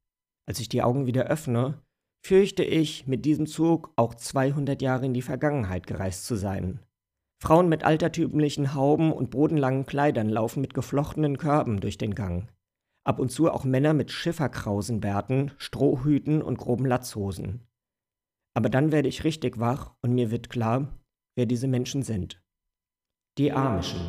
Als 0.47 0.59
ich 0.59 0.67
die 0.67 0.81
Augen 0.81 1.05
wieder 1.05 1.25
öffne, 1.25 1.79
fürchte 2.25 2.63
ich, 2.63 3.05
mit 3.05 3.23
diesem 3.23 3.45
Zug 3.45 3.93
auch 3.97 4.15
200 4.15 4.81
Jahre 4.81 5.05
in 5.05 5.13
die 5.13 5.21
Vergangenheit 5.21 5.85
gereist 5.85 6.25
zu 6.25 6.35
sein. 6.35 6.79
Frauen 7.39 7.69
mit 7.69 7.83
altertümlichen 7.83 8.73
Hauben 8.73 9.13
und 9.13 9.29
bodenlangen 9.29 9.85
Kleidern 9.85 10.29
laufen 10.29 10.61
mit 10.61 10.73
geflochtenen 10.73 11.37
Körben 11.37 11.81
durch 11.81 11.99
den 11.99 12.15
Gang. 12.15 12.51
Ab 13.05 13.19
und 13.19 13.31
zu 13.31 13.51
auch 13.51 13.63
Männer 13.63 13.93
mit 13.93 14.11
Schifferkrausenbärten, 14.11 15.51
Strohhüten 15.59 16.41
und 16.41 16.57
groben 16.57 16.87
Latzhosen. 16.87 17.61
Aber 18.55 18.69
dann 18.69 18.91
werde 18.91 19.07
ich 19.07 19.23
richtig 19.23 19.59
wach 19.59 19.93
und 20.01 20.15
mir 20.15 20.31
wird 20.31 20.49
klar, 20.49 20.97
wer 21.35 21.45
diese 21.45 21.67
Menschen 21.67 22.01
sind. 22.01 22.41
Die 23.37 23.51
Amischen. 23.51 24.01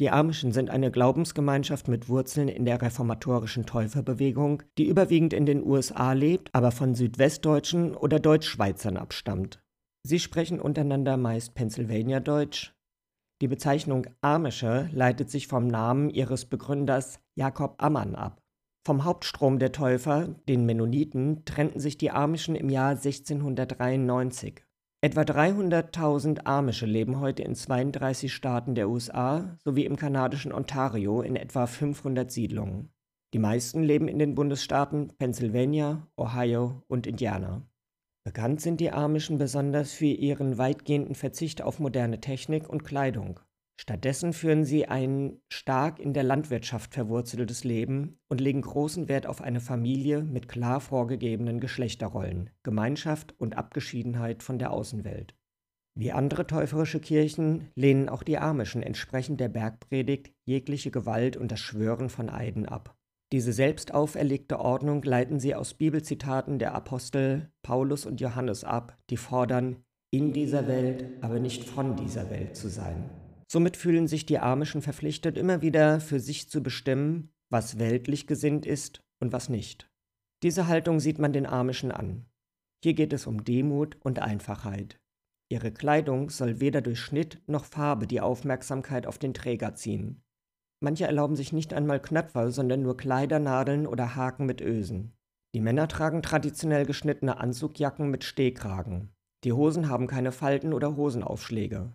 Die 0.00 0.10
Amischen 0.10 0.52
sind 0.52 0.70
eine 0.70 0.92
Glaubensgemeinschaft 0.92 1.88
mit 1.88 2.08
Wurzeln 2.08 2.46
in 2.46 2.64
der 2.64 2.80
reformatorischen 2.80 3.66
Täuferbewegung, 3.66 4.62
die 4.78 4.86
überwiegend 4.86 5.32
in 5.32 5.44
den 5.44 5.66
USA 5.66 6.12
lebt, 6.12 6.50
aber 6.54 6.70
von 6.70 6.94
Südwestdeutschen 6.94 7.96
oder 7.96 8.20
Deutschschweizern 8.20 8.96
abstammt. 8.96 9.60
Sie 10.04 10.20
sprechen 10.20 10.60
untereinander 10.60 11.16
meist 11.16 11.54
Pennsylvania-Deutsch. 11.54 12.74
Die 13.40 13.48
Bezeichnung 13.48 14.06
Amische 14.20 14.88
leitet 14.92 15.30
sich 15.30 15.48
vom 15.48 15.66
Namen 15.66 16.10
ihres 16.10 16.44
Begründers 16.44 17.20
Jakob 17.34 17.74
Ammann 17.82 18.14
ab. 18.14 18.40
Vom 18.86 19.04
Hauptstrom 19.04 19.58
der 19.58 19.72
Täufer, 19.72 20.28
den 20.48 20.64
Mennoniten, 20.64 21.44
trennten 21.44 21.80
sich 21.80 21.98
die 21.98 22.12
Amischen 22.12 22.54
im 22.54 22.70
Jahr 22.70 22.90
1693. 22.90 24.64
Etwa 25.00 25.20
300.000 25.20 26.40
Amische 26.44 26.84
leben 26.84 27.20
heute 27.20 27.44
in 27.44 27.54
32 27.54 28.34
Staaten 28.34 28.74
der 28.74 28.88
USA 28.88 29.56
sowie 29.62 29.84
im 29.84 29.94
kanadischen 29.94 30.52
Ontario 30.52 31.22
in 31.22 31.36
etwa 31.36 31.68
500 31.68 32.32
Siedlungen. 32.32 32.90
Die 33.32 33.38
meisten 33.38 33.84
leben 33.84 34.08
in 34.08 34.18
den 34.18 34.34
Bundesstaaten 34.34 35.12
Pennsylvania, 35.16 36.08
Ohio 36.16 36.82
und 36.88 37.06
Indiana. 37.06 37.62
Bekannt 38.24 38.60
sind 38.60 38.80
die 38.80 38.90
Amischen 38.90 39.38
besonders 39.38 39.92
für 39.92 40.06
ihren 40.06 40.58
weitgehenden 40.58 41.14
Verzicht 41.14 41.62
auf 41.62 41.78
moderne 41.78 42.20
Technik 42.20 42.68
und 42.68 42.82
Kleidung. 42.82 43.38
Stattdessen 43.80 44.32
führen 44.32 44.64
sie 44.64 44.86
ein 44.86 45.40
stark 45.48 46.00
in 46.00 46.12
der 46.12 46.24
Landwirtschaft 46.24 46.94
verwurzeltes 46.94 47.62
Leben 47.62 48.18
und 48.28 48.40
legen 48.40 48.60
großen 48.60 49.08
Wert 49.08 49.26
auf 49.26 49.40
eine 49.40 49.60
Familie 49.60 50.22
mit 50.22 50.48
klar 50.48 50.80
vorgegebenen 50.80 51.60
Geschlechterrollen, 51.60 52.50
Gemeinschaft 52.64 53.36
und 53.38 53.56
Abgeschiedenheit 53.56 54.42
von 54.42 54.58
der 54.58 54.72
Außenwelt. 54.72 55.36
Wie 55.96 56.10
andere 56.10 56.46
täuferische 56.46 57.00
Kirchen 57.00 57.68
lehnen 57.76 58.08
auch 58.08 58.24
die 58.24 58.38
Amischen 58.38 58.82
entsprechend 58.82 59.40
der 59.40 59.48
Bergpredigt 59.48 60.32
jegliche 60.44 60.90
Gewalt 60.90 61.36
und 61.36 61.52
das 61.52 61.60
Schwören 61.60 62.08
von 62.08 62.30
Eiden 62.30 62.66
ab. 62.66 62.96
Diese 63.32 63.52
selbst 63.52 63.94
auferlegte 63.94 64.58
Ordnung 64.58 65.02
leiten 65.02 65.38
sie 65.38 65.54
aus 65.54 65.74
Bibelzitaten 65.74 66.58
der 66.58 66.74
Apostel 66.74 67.52
Paulus 67.62 68.06
und 68.06 68.20
Johannes 68.20 68.64
ab, 68.64 68.96
die 69.10 69.16
fordern, 69.16 69.84
in 70.10 70.32
dieser 70.32 70.66
Welt, 70.66 71.04
aber 71.20 71.38
nicht 71.38 71.64
von 71.64 71.94
dieser 71.94 72.30
Welt 72.30 72.56
zu 72.56 72.68
sein. 72.68 73.10
Somit 73.50 73.76
fühlen 73.76 74.06
sich 74.06 74.26
die 74.26 74.38
Amischen 74.38 74.82
verpflichtet, 74.82 75.38
immer 75.38 75.62
wieder 75.62 76.00
für 76.00 76.20
sich 76.20 76.50
zu 76.50 76.62
bestimmen, 76.62 77.32
was 77.50 77.78
weltlich 77.78 78.26
gesinnt 78.26 78.66
ist 78.66 79.02
und 79.20 79.32
was 79.32 79.48
nicht. 79.48 79.90
Diese 80.42 80.68
Haltung 80.68 81.00
sieht 81.00 81.18
man 81.18 81.32
den 81.32 81.46
Amischen 81.46 81.90
an. 81.90 82.26
Hier 82.84 82.94
geht 82.94 83.12
es 83.12 83.26
um 83.26 83.44
Demut 83.44 83.96
und 84.02 84.20
Einfachheit. 84.20 85.00
Ihre 85.50 85.72
Kleidung 85.72 86.28
soll 86.28 86.60
weder 86.60 86.82
durch 86.82 87.00
Schnitt 87.00 87.40
noch 87.46 87.64
Farbe 87.64 88.06
die 88.06 88.20
Aufmerksamkeit 88.20 89.06
auf 89.06 89.18
den 89.18 89.32
Träger 89.32 89.74
ziehen. 89.74 90.22
Manche 90.80 91.06
erlauben 91.06 91.34
sich 91.34 91.52
nicht 91.52 91.72
einmal 91.72 92.00
Knöpfe, 92.00 92.52
sondern 92.52 92.82
nur 92.82 92.96
Kleider, 92.96 93.38
Nadeln 93.38 93.86
oder 93.86 94.14
Haken 94.14 94.46
mit 94.46 94.60
Ösen. 94.60 95.16
Die 95.54 95.60
Männer 95.60 95.88
tragen 95.88 96.22
traditionell 96.22 96.84
geschnittene 96.84 97.38
Anzugjacken 97.38 98.10
mit 98.10 98.22
Stehkragen. 98.22 99.10
Die 99.44 99.52
Hosen 99.52 99.88
haben 99.88 100.06
keine 100.06 100.32
Falten 100.32 100.74
oder 100.74 100.96
Hosenaufschläge. 100.96 101.92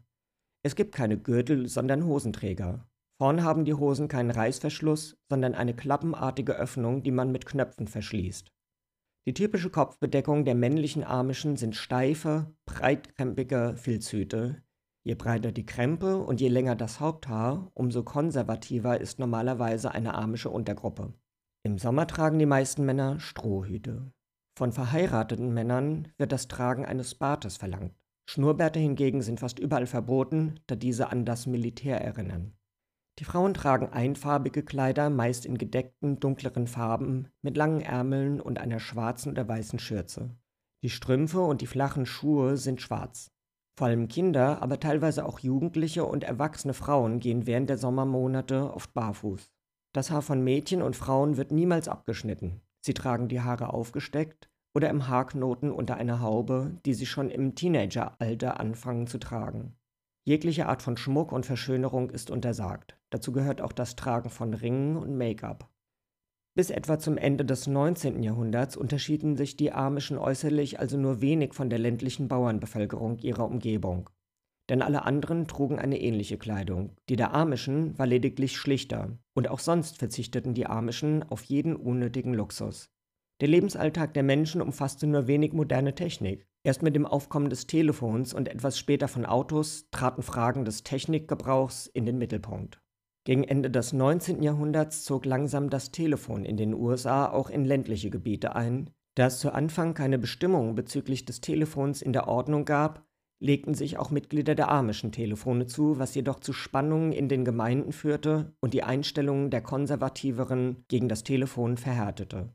Es 0.63 0.75
gibt 0.75 0.96
keine 0.96 1.17
Gürtel, 1.17 1.67
sondern 1.67 2.05
Hosenträger. 2.05 2.88
Vorn 3.22 3.43
haben 3.43 3.65
die 3.65 3.74
Hosen 3.74 4.08
keinen 4.08 4.32
Reißverschluss, 4.32 5.17
sondern 5.29 5.53
eine 5.53 5.75
klappenartige 5.75 6.55
Öffnung, 6.55 7.03
die 7.03 7.12
man 7.12 7.32
mit 7.32 7.46
Knöpfen 7.46 7.88
verschließt. 7.88 8.51
Die 9.27 9.34
typische 9.34 9.70
Kopfbedeckung 9.70 10.46
der 10.46 10.55
männlichen 10.55 11.03
Amischen 11.03 11.55
sind 11.55 11.75
steife, 11.75 12.53
breitkrempige 12.65 13.75
Filzhüte, 13.77 14.63
Je 15.05 15.15
breiter 15.15 15.51
die 15.51 15.65
Krempe 15.65 16.17
und 16.17 16.39
je 16.39 16.48
länger 16.48 16.77
das 16.77 17.01
Haupthaar, 17.01 17.70
umso 17.74 18.03
konservativer 18.03 19.01
ist 19.01 19.20
normalerweise 19.20 19.91
eine 19.91 20.15
amische 20.15 20.50
Untergruppe. 20.50 21.13
Im 21.63 21.77
Sommer 21.77 22.08
tragen 22.08 22.39
die 22.39 22.46
meisten 22.46 22.86
Männer 22.86 23.20
Strohhüte. 23.20 24.13
Von 24.58 24.72
verheirateten 24.72 25.53
Männern 25.53 26.08
wird 26.17 26.32
das 26.32 26.48
Tragen 26.48 26.86
eines 26.86 27.15
Bartes 27.15 27.58
verlangt. 27.58 27.93
Schnurrbärte 28.25 28.80
hingegen 28.80 29.22
sind 29.22 29.39
fast 29.39 29.60
überall 29.60 29.86
verboten, 29.86 30.60
da 30.68 30.75
diese 30.75 31.10
an 31.10 31.25
das 31.25 31.46
Militär 31.46 32.01
erinnern. 32.01 32.53
Die 33.20 33.25
Frauen 33.25 33.53
tragen 33.53 33.89
einfarbige 33.89 34.63
Kleider, 34.63 35.10
meist 35.10 35.46
in 35.46 35.58
gedeckten, 35.58 36.20
dunkleren 36.20 36.68
Farben, 36.68 37.27
mit 37.42 37.58
langen 37.58 37.82
Ärmeln 37.82 38.42
und 38.42 38.60
einer 38.60 38.80
schwarzen 38.80 39.32
oder 39.32 39.48
weißen 39.48 39.77
Schürze. 39.77 40.36
Die 40.82 40.89
Strümpfe 40.89 41.42
und 41.42 41.62
die 41.62 41.68
flachen 41.68 42.06
Schuhe 42.06 42.58
sind 42.58 42.82
schwarz. 42.82 43.30
Vor 43.77 43.88
allem 43.88 44.08
Kinder, 44.08 44.62
aber 44.62 44.80
teilweise 44.80 45.25
auch 45.25 45.39
Jugendliche 45.39 46.06
und 46.06 46.24
erwachsene 46.24 46.74
Frauen 46.74 47.20
gehen 47.20 47.46
während 47.46 47.70
der 47.70 47.77
Sommermonate 47.77 48.74
oft 48.74 48.94
barfuß. 48.94 49.51
Das 49.94 50.10
Haar 50.10 50.22
von 50.22 50.44
Mädchen 50.44 50.82
und 50.82 50.96
Frauen 50.96 51.38
wird 51.38 51.51
niemals 51.51 51.88
abgeschnitten. 51.88 52.62
Sie 52.82 52.94
tragen 52.94 53.27
die 53.27 53.42
Haare 53.42 53.74
aufgesteckt 53.74 54.50
oder 54.74 54.89
im 54.89 55.08
Haarknoten 55.08 55.72
unter 55.72 55.96
einer 55.96 56.22
Haube, 56.22 56.72
die 56.86 56.94
sie 56.94 57.06
schon 57.06 57.30
im 57.30 57.56
Teenageralter 57.56 58.60
anfangen 58.60 59.08
zu 59.08 59.20
tragen. 59.20 59.75
Jegliche 60.25 60.68
Art 60.68 60.82
von 60.82 60.98
Schmuck 60.98 61.32
und 61.32 61.46
Verschönerung 61.46 62.10
ist 62.10 62.32
untersagt. 62.32 62.98
Dazu 63.10 63.32
gehört 63.34 63.62
auch 63.62 63.74
das 63.74 63.96
Tragen 63.96 64.30
von 64.30 64.53
Ringen 64.53 64.96
und 64.96 65.18
Make-up. 65.18 65.70
Bis 66.56 66.70
etwa 66.70 67.00
zum 67.00 67.18
Ende 67.18 67.46
des 67.46 67.68
19. 67.68 68.22
Jahrhunderts 68.22 68.77
unterschieden 68.77 69.36
sich 69.36 69.58
die 69.58 69.72
Amischen 69.72 70.18
äußerlich 70.18 70.80
also 70.80 70.98
nur 70.98 71.20
wenig 71.20 71.53
von 71.53 71.70
der 71.70 71.80
ländlichen 71.80 72.27
Bauernbevölkerung 72.27 73.18
ihrer 73.20 73.46
Umgebung. 73.46 74.10
Denn 74.70 74.82
alle 74.82 75.03
anderen 75.03 75.48
trugen 75.48 75.80
eine 75.80 76.00
ähnliche 76.00 76.38
Kleidung. 76.38 76.96
Die 77.10 77.15
der 77.15 77.34
Amischen 77.34 77.98
war 77.98 78.06
lediglich 78.06 78.56
schlichter, 78.56 79.18
und 79.34 79.50
auch 79.50 79.60
sonst 79.60 79.98
verzichteten 79.98 80.53
die 80.53 80.68
Amischen 80.68 81.24
auf 81.24 81.44
jeden 81.44 81.75
unnötigen 81.75 82.34
Luxus. 82.34 82.93
Der 83.44 83.50
Lebensalltag 83.50 84.14
der 84.14 84.24
Menschen 84.24 84.62
umfasste 84.62 85.06
nur 85.06 85.28
wenig 85.28 85.52
moderne 85.52 85.94
Technik. 85.96 86.48
Erst 86.64 86.82
mit 86.82 86.96
dem 86.96 87.06
Aufkommen 87.06 87.50
des 87.50 87.68
Telefons 87.68 88.34
und 88.34 88.48
etwas 88.48 88.80
später 88.80 89.10
von 89.10 89.26
Autos 89.26 89.90
traten 89.92 90.22
Fragen 90.24 90.64
des 90.64 90.84
Technikgebrauchs 90.84 91.88
in 91.88 92.06
den 92.06 92.18
Mittelpunkt. 92.18 92.80
Gegen 93.26 93.44
Ende 93.44 93.70
des 93.70 93.92
19. 93.92 94.44
Jahrhunderts 94.44 95.04
zog 95.04 95.26
langsam 95.26 95.70
das 95.70 95.92
Telefon 95.92 96.46
in 96.46 96.56
den 96.56 96.74
USA 96.74 97.30
auch 97.30 97.50
in 97.50 97.66
ländliche 97.66 98.10
Gebiete 98.10 98.56
ein. 98.56 98.92
Da 99.16 99.26
es 99.26 99.40
zu 99.40 99.52
Anfang 99.52 99.94
keine 99.94 100.20
Bestimmungen 100.20 100.74
bezüglich 100.76 101.26
des 101.26 101.42
Telefons 101.42 102.02
in 102.02 102.14
der 102.14 102.30
Ordnung 102.30 102.64
gab, 102.64 103.06
legten 103.42 103.74
sich 103.74 103.98
auch 103.98 104.10
Mitglieder 104.10 104.56
der 104.56 104.72
amischen 104.72 105.12
Telefone 105.12 105.66
zu, 105.66 106.00
was 106.00 106.16
jedoch 106.16 106.40
zu 106.40 106.54
Spannungen 106.54 107.12
in 107.12 107.28
den 107.28 107.44
Gemeinden 107.44 107.92
führte 107.92 108.56
und 108.62 108.74
die 108.74 108.84
Einstellungen 108.84 109.50
der 109.50 109.60
Konservativeren 109.60 110.86
gegen 110.88 111.10
das 111.10 111.26
Telefon 111.26 111.76
verhärtete. 111.76 112.54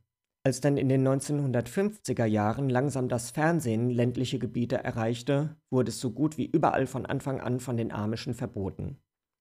Als 0.49 0.63
dann 0.63 0.79
in 0.79 0.89
den 0.89 1.07
1950er 1.07 2.25
Jahren 2.25 2.71
langsam 2.71 3.11
das 3.11 3.31
Fernsehen 3.31 3.91
ländliche 3.91 4.39
Gebiete 4.39 4.83
erreichte, 4.83 5.57
wurde 5.69 5.91
es 5.91 6.01
so 6.01 6.11
gut 6.11 6.39
wie 6.39 6.47
überall 6.47 6.87
von 6.87 7.05
Anfang 7.05 7.39
an 7.39 7.61
von 7.61 7.77
den 7.77 7.93
Amischen 7.93 8.33
verboten. 8.33 8.97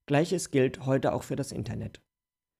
Gleiches 0.06 0.52
gilt 0.52 0.86
heute 0.86 1.14
auch 1.14 1.24
für 1.24 1.38
das 1.38 1.54
Internet. 1.54 2.02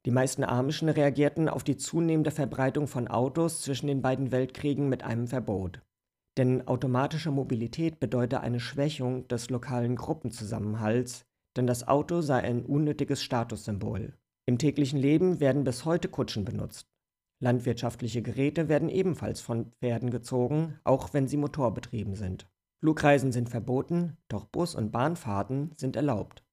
Die 0.06 0.12
meisten 0.12 0.46
Amischen 0.46 0.88
reagierten 0.88 1.50
auf 1.50 1.66
die 1.66 1.76
zunehmende 1.76 2.32
Verbreitung 2.32 2.88
von 2.88 3.10
Autos 3.10 3.64
zwischen 3.64 3.88
den 3.88 4.02
beiden 4.02 4.32
Weltkriegen 4.32 4.88
mit 4.88 5.04
einem 5.04 5.28
Verbot. 5.28 5.82
Denn 6.38 6.66
automatische 6.70 7.32
Mobilität 7.32 8.00
bedeutet 8.00 8.40
eine 8.40 8.62
Schwächung 8.62 9.28
des 9.28 9.50
lokalen 9.50 9.98
Gruppenzusammenhalts, 9.98 11.26
denn 11.58 11.68
das 11.68 11.86
Auto 11.86 12.22
sei 12.22 12.44
ein 12.44 12.64
unnötiges 12.66 13.22
Statussymbol. 13.22 14.14
Im 14.46 14.58
täglichen 14.58 15.00
Leben 15.00 15.42
werden 15.42 15.66
bis 15.66 15.84
heute 15.84 16.08
Kutschen 16.08 16.46
benutzt. 16.46 16.88
Landwirtschaftliche 17.40 18.22
Geräte 18.22 18.68
werden 18.68 18.90
ebenfalls 18.90 19.42
von 19.42 19.72
Pferden 19.80 20.10
gezogen, 20.10 20.80
auch 20.84 21.14
wenn 21.14 21.28
sie 21.28 21.38
motorbetrieben 21.38 22.16
sind. 22.16 22.50
Flugreisen 22.80 23.32
sind 23.32 23.50
verboten, 23.50 24.18
doch 24.28 24.46
Bus- 24.46 24.76
und 24.76 24.92
Bahnfahrten 24.92 25.72
sind 25.76 25.96
erlaubt. 25.96 26.44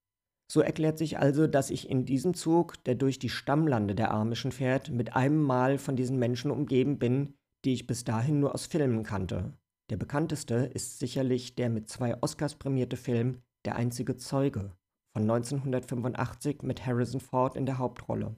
So 0.51 0.61
erklärt 0.61 0.99
sich 0.99 1.19
also, 1.19 1.47
dass 1.47 1.71
ich 1.71 1.89
in 1.89 2.05
diesem 2.05 2.35
Zug, 2.35 2.83
der 2.85 2.95
durch 2.95 3.19
die 3.19 3.31
Stammlande 3.31 3.95
der 3.95 4.11
Amischen 4.11 4.53
fährt, 4.53 4.91
mit 4.91 5.17
einem 5.17 5.43
Mal 5.43 5.79
von 5.79 5.97
diesen 5.97 6.19
Menschen 6.19 6.51
umgeben 6.51 6.99
bin, 6.99 7.35
die 7.65 7.73
ich 7.73 7.87
bis 7.87 8.05
dahin 8.05 8.41
nur 8.41 8.55
aus 8.55 8.67
Filmen 8.67 9.05
kannte. 9.05 9.55
Der 9.91 9.97
bekannteste 9.97 10.71
ist 10.73 10.99
sicherlich 10.99 11.55
der 11.55 11.71
mit 11.71 11.89
zwei 11.89 12.21
Oscars 12.23 12.55
prämierte 12.57 12.97
Film 12.97 13.43
Der 13.65 13.77
einzige 13.77 14.17
Zeuge 14.17 14.73
von 15.15 15.23
1985 15.23 16.63
mit 16.63 16.85
Harrison 16.85 17.21
Ford 17.21 17.57
in 17.57 17.67
der 17.67 17.79
Hauptrolle. 17.79 18.37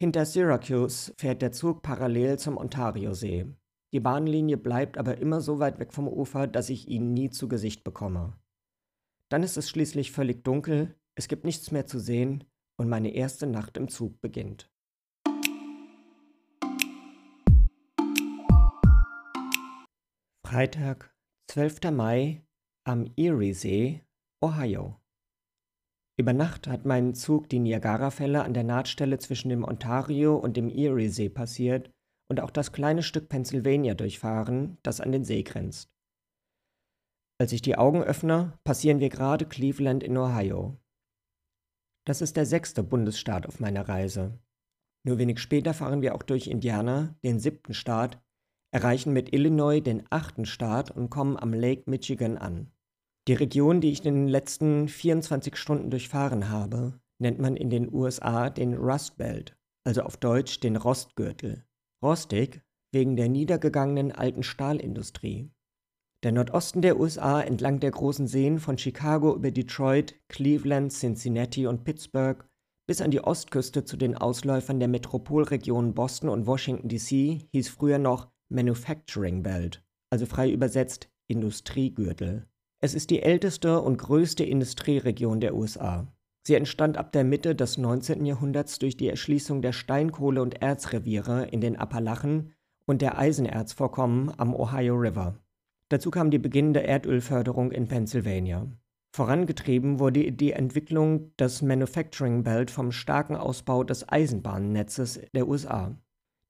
Hinter 0.00 0.26
Syracuse 0.26 1.12
fährt 1.16 1.42
der 1.42 1.50
Zug 1.50 1.82
parallel 1.82 2.38
zum 2.38 2.56
Ontariosee. 2.56 3.46
Die 3.92 3.98
Bahnlinie 3.98 4.56
bleibt 4.56 4.96
aber 4.96 5.18
immer 5.18 5.40
so 5.40 5.58
weit 5.58 5.80
weg 5.80 5.92
vom 5.92 6.06
Ufer, 6.06 6.46
dass 6.46 6.70
ich 6.70 6.86
ihn 6.86 7.14
nie 7.14 7.30
zu 7.30 7.48
Gesicht 7.48 7.82
bekomme. 7.82 8.38
Dann 9.28 9.42
ist 9.42 9.56
es 9.56 9.68
schließlich 9.68 10.12
völlig 10.12 10.44
dunkel, 10.44 10.94
es 11.16 11.26
gibt 11.26 11.44
nichts 11.44 11.72
mehr 11.72 11.86
zu 11.86 11.98
sehen 11.98 12.44
und 12.76 12.88
meine 12.88 13.12
erste 13.12 13.48
Nacht 13.48 13.76
im 13.76 13.88
Zug 13.88 14.20
beginnt. 14.20 14.70
Freitag, 20.46 21.12
12. 21.48 21.90
Mai 21.90 22.46
am 22.84 23.10
Eriesee, 23.16 24.04
Ohio. 24.40 25.00
Über 26.18 26.32
Nacht 26.32 26.66
hat 26.66 26.84
mein 26.84 27.14
Zug 27.14 27.48
die 27.48 27.60
Niagarafälle 27.60 28.42
an 28.42 28.52
der 28.52 28.64
Nahtstelle 28.64 29.18
zwischen 29.18 29.50
dem 29.50 29.62
Ontario 29.62 30.36
und 30.36 30.56
dem 30.56 30.68
Eriesee 30.68 31.28
passiert 31.28 31.92
und 32.28 32.40
auch 32.40 32.50
das 32.50 32.72
kleine 32.72 33.04
Stück 33.04 33.28
Pennsylvania 33.28 33.94
durchfahren, 33.94 34.78
das 34.82 35.00
an 35.00 35.12
den 35.12 35.24
See 35.24 35.44
grenzt. 35.44 35.94
Als 37.40 37.52
ich 37.52 37.62
die 37.62 37.78
Augen 37.78 38.02
öffne, 38.02 38.58
passieren 38.64 38.98
wir 38.98 39.10
gerade 39.10 39.46
Cleveland 39.46 40.02
in 40.02 40.16
Ohio. 40.16 40.76
Das 42.04 42.20
ist 42.20 42.36
der 42.36 42.46
sechste 42.46 42.82
Bundesstaat 42.82 43.46
auf 43.46 43.60
meiner 43.60 43.88
Reise. 43.88 44.40
Nur 45.06 45.18
wenig 45.18 45.38
später 45.38 45.72
fahren 45.72 46.02
wir 46.02 46.16
auch 46.16 46.24
durch 46.24 46.48
Indiana, 46.48 47.14
den 47.22 47.38
siebten 47.38 47.74
Staat, 47.74 48.20
erreichen 48.72 49.12
mit 49.12 49.32
Illinois 49.32 49.80
den 49.80 50.04
achten 50.10 50.46
Staat 50.46 50.90
und 50.90 51.10
kommen 51.10 51.36
am 51.36 51.54
Lake 51.54 51.88
Michigan 51.88 52.36
an. 52.36 52.72
Die 53.28 53.34
Region, 53.34 53.82
die 53.82 53.92
ich 53.92 54.06
in 54.06 54.14
den 54.14 54.28
letzten 54.28 54.88
24 54.88 55.54
Stunden 55.54 55.90
durchfahren 55.90 56.48
habe, 56.48 56.98
nennt 57.18 57.38
man 57.38 57.56
in 57.56 57.68
den 57.68 57.92
USA 57.92 58.48
den 58.48 58.72
Rust 58.72 59.18
Belt, 59.18 59.54
also 59.84 60.00
auf 60.00 60.16
Deutsch 60.16 60.60
den 60.60 60.76
Rostgürtel. 60.76 61.66
Rostig 62.02 62.62
wegen 62.90 63.16
der 63.16 63.28
niedergegangenen 63.28 64.12
alten 64.12 64.42
Stahlindustrie. 64.42 65.50
Der 66.22 66.32
Nordosten 66.32 66.80
der 66.80 66.98
USA 66.98 67.42
entlang 67.42 67.80
der 67.80 67.90
großen 67.90 68.26
Seen 68.26 68.60
von 68.60 68.78
Chicago 68.78 69.34
über 69.34 69.50
Detroit, 69.50 70.14
Cleveland, 70.28 70.90
Cincinnati 70.90 71.66
und 71.66 71.84
Pittsburgh 71.84 72.42
bis 72.86 73.02
an 73.02 73.10
die 73.10 73.22
Ostküste 73.22 73.84
zu 73.84 73.98
den 73.98 74.16
Ausläufern 74.16 74.78
der 74.78 74.88
Metropolregionen 74.88 75.92
Boston 75.92 76.30
und 76.30 76.46
Washington 76.46 76.88
DC 76.88 77.46
hieß 77.52 77.68
früher 77.68 77.98
noch 77.98 78.30
Manufacturing 78.48 79.42
Belt, 79.42 79.84
also 80.08 80.24
frei 80.24 80.50
übersetzt 80.50 81.10
Industriegürtel. 81.26 82.48
Es 82.80 82.94
ist 82.94 83.10
die 83.10 83.22
älteste 83.22 83.80
und 83.80 83.96
größte 83.96 84.44
Industrieregion 84.44 85.40
der 85.40 85.54
USA. 85.54 86.06
Sie 86.46 86.54
entstand 86.54 86.96
ab 86.96 87.12
der 87.12 87.24
Mitte 87.24 87.56
des 87.56 87.76
19. 87.76 88.24
Jahrhunderts 88.24 88.78
durch 88.78 88.96
die 88.96 89.08
Erschließung 89.08 89.62
der 89.62 89.72
Steinkohle- 89.72 90.40
und 90.40 90.62
Erzreviere 90.62 91.46
in 91.46 91.60
den 91.60 91.76
Appalachen 91.76 92.54
und 92.86 93.02
der 93.02 93.18
Eisenerzvorkommen 93.18 94.32
am 94.38 94.54
Ohio 94.54 94.94
River. 94.94 95.38
Dazu 95.88 96.10
kam 96.10 96.30
die 96.30 96.38
beginnende 96.38 96.84
Erdölförderung 96.84 97.72
in 97.72 97.88
Pennsylvania. 97.88 98.66
Vorangetrieben 99.12 99.98
wurde 99.98 100.30
die 100.30 100.52
Entwicklung 100.52 101.36
des 101.36 101.62
Manufacturing 101.62 102.44
Belt 102.44 102.70
vom 102.70 102.92
starken 102.92 103.34
Ausbau 103.34 103.82
des 103.82 104.08
Eisenbahnnetzes 104.08 105.20
der 105.34 105.48
USA. 105.48 105.98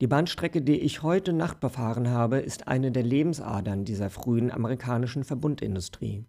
Die 0.01 0.07
Bahnstrecke, 0.07 0.63
die 0.63 0.79
ich 0.79 1.03
heute 1.03 1.33
Nacht 1.33 1.59
befahren 1.59 2.09
habe, 2.09 2.39
ist 2.39 2.69
eine 2.69 2.93
der 2.93 3.03
Lebensadern 3.03 3.85
dieser 3.85 4.11
frühen 4.11 4.53
amerikanischen 4.53 5.25
Verbundindustrie. 5.25 6.25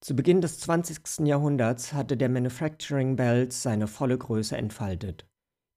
Zu 0.00 0.16
Beginn 0.16 0.40
des 0.40 0.60
20. 0.60 1.26
Jahrhunderts 1.26 1.92
hatte 1.92 2.16
der 2.16 2.30
Manufacturing 2.30 3.16
Belt 3.16 3.52
seine 3.52 3.86
volle 3.86 4.16
Größe 4.16 4.56
entfaltet. 4.56 5.26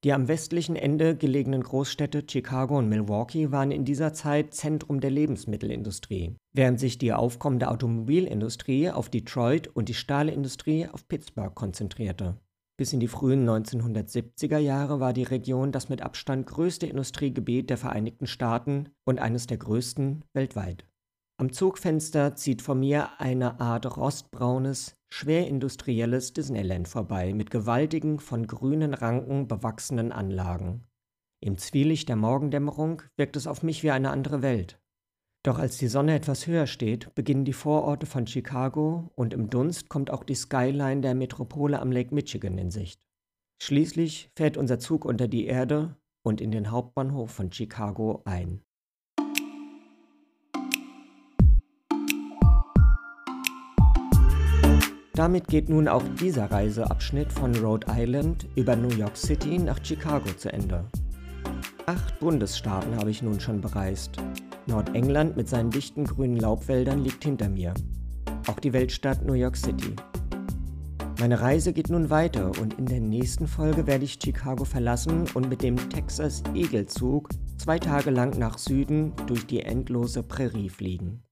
Die 0.06 0.13
am 0.13 0.30
westlichen 0.30 0.77
Ende 0.77 1.18
gelegenen 1.18 1.63
Großstädte 1.63 2.24
Chicago 2.30 2.77
und 2.77 2.88
Milwaukee 2.88 3.51
waren 3.51 3.72
in 3.72 3.84
dieser 3.84 4.13
Zeit 4.13 4.54
Zentrum 4.54 5.01
der 5.01 5.12
Lebensmittelindustrie, 5.12 6.36
während 6.54 6.80
sich 6.80 7.00
die 7.00 7.12
aufkommende 7.12 7.70
Automobilindustrie 7.70 8.92
auf 8.92 9.10
Detroit 9.10 9.68
und 9.68 9.89
die 9.89 9.94
Stahlindustrie 9.94 10.88
auf 10.88 11.08
Pittsburgh 11.08 11.54
konzentrierte. 11.54 12.38
Bis 12.77 12.91
in 12.91 13.00
die 13.00 13.08
frühen 13.08 13.48
1970er 13.48 14.58
Jahre 14.58 15.00
war 15.00 15.13
die 15.13 15.24
Region 15.24 15.72
das 15.72 15.88
mit 15.88 16.01
Abstand 16.01 16.46
größte 16.46 16.86
Industriegebiet 16.86 17.70
der 17.70 17.77
Vereinigten 17.77 18.27
Staaten 18.27 18.89
und 19.05 19.20
eines 19.20 19.48
der 19.48 19.58
größten 19.58 20.25
weltweit. 20.34 20.86
Am 21.38 21.51
Zugfenster 21.51 22.36
zieht 22.36 22.62
vor 22.62 22.76
mir 22.76 23.19
eine 23.19 23.60
Art 23.62 23.97
rostbraunes, 23.97 24.97
schwerindustrielles 25.10 26.34
Disneyland 26.34 26.88
vorbei 26.88 27.34
mit 27.34 27.49
gewaltigen, 27.49 28.19
von 28.19 28.45
grünen 28.45 28.93
Ranken 28.93 29.47
bewachsenen 29.47 30.12
Anlagen. 30.12 30.86
Im 31.41 31.58
Zwielicht 31.58 32.10
der 32.10 32.15
Morgendämmerung 32.15 33.02
wirkt 33.17 33.38
es 33.38 33.47
auf 33.47 33.63
mich 33.63 33.84
wie 33.84 33.91
eine 33.91 34.12
andere 34.12 34.41
Welt. 34.41 34.82
Doch 35.45 35.60
als 35.60 35.77
die 35.77 35.89
Sonne 35.89 36.15
etwas 36.15 36.47
höher 36.47 36.65
steht, 36.65 37.13
beginnen 37.13 37.45
die 37.45 37.53
Vororte 37.53 38.08
von 38.08 38.25
Chicago 38.25 39.12
und 39.13 39.31
im 39.31 39.51
Dunst 39.51 39.89
kommt 39.89 40.10
auch 40.10 40.23
die 40.23 40.34
Skyline 40.34 41.01
der 41.01 41.13
Metropole 41.13 41.79
am 41.79 41.91
Lake 41.91 42.15
Michigan 42.15 42.58
in 42.58 42.71
Sicht. 42.71 42.99
Schließlich 43.62 44.31
fährt 44.36 44.58
unser 44.58 44.79
Zug 44.79 45.05
unter 45.05 45.27
die 45.27 45.45
Erde 45.45 45.97
und 46.23 46.41
in 46.41 46.49
den 46.49 46.71
Hauptbahnhof 46.71 47.29
von 47.29 47.51
Chicago 47.51 48.23
ein. 48.25 48.62
Damit 55.13 55.47
geht 55.47 55.69
nun 55.69 55.88
auch 55.88 56.03
dieser 56.19 56.49
Reiseabschnitt 56.49 57.31
von 57.31 57.55
Rhode 57.55 57.86
Island 57.91 58.47
über 58.55 58.75
New 58.75 58.95
York 58.97 59.15
City 59.15 59.60
nach 59.60 59.77
Chicago 59.86 60.34
zu 60.36 60.51
Ende. 60.51 60.86
Acht 61.86 62.19
Bundesstaaten 62.19 62.95
habe 62.95 63.12
ich 63.12 63.21
nun 63.21 63.39
schon 63.39 63.62
bereist. 63.62 64.17
Nordengland 64.67 65.38
mit 65.38 65.47
seinen 65.47 65.69
dichten 65.69 66.06
grünen 66.06 66.38
Laubwäldern 66.38 67.04
liegt 67.04 67.23
hinter 67.23 67.49
mir. 67.49 67.73
Auch 68.47 68.60
die 68.60 68.73
Weltstadt 68.73 69.23
New 69.25 69.34
York 69.34 69.58
City. 69.58 69.95
Meine 71.19 71.39
Reise 71.39 71.71
geht 71.71 71.89
nun 71.89 72.10
weiter 72.10 72.51
und 72.60 72.73
in 72.73 72.88
der 72.88 72.99
nächsten 72.99 73.47
Folge 73.47 73.88
werde 73.88 74.04
ich 74.04 74.19
Chicago 74.21 74.65
verlassen 74.65 75.25
und 75.34 75.49
mit 75.49 75.63
dem 75.63 75.78
Texas 75.89 76.43
Eagle 76.54 76.88
Zug 76.88 77.30
zwei 77.58 77.80
Tage 77.80 78.10
lang 78.10 78.38
nach 78.38 78.58
Süden 78.58 79.13
durch 79.25 79.45
die 79.45 79.62
endlose 79.62 80.23
Prärie 80.23 80.69
fliegen. 80.69 81.23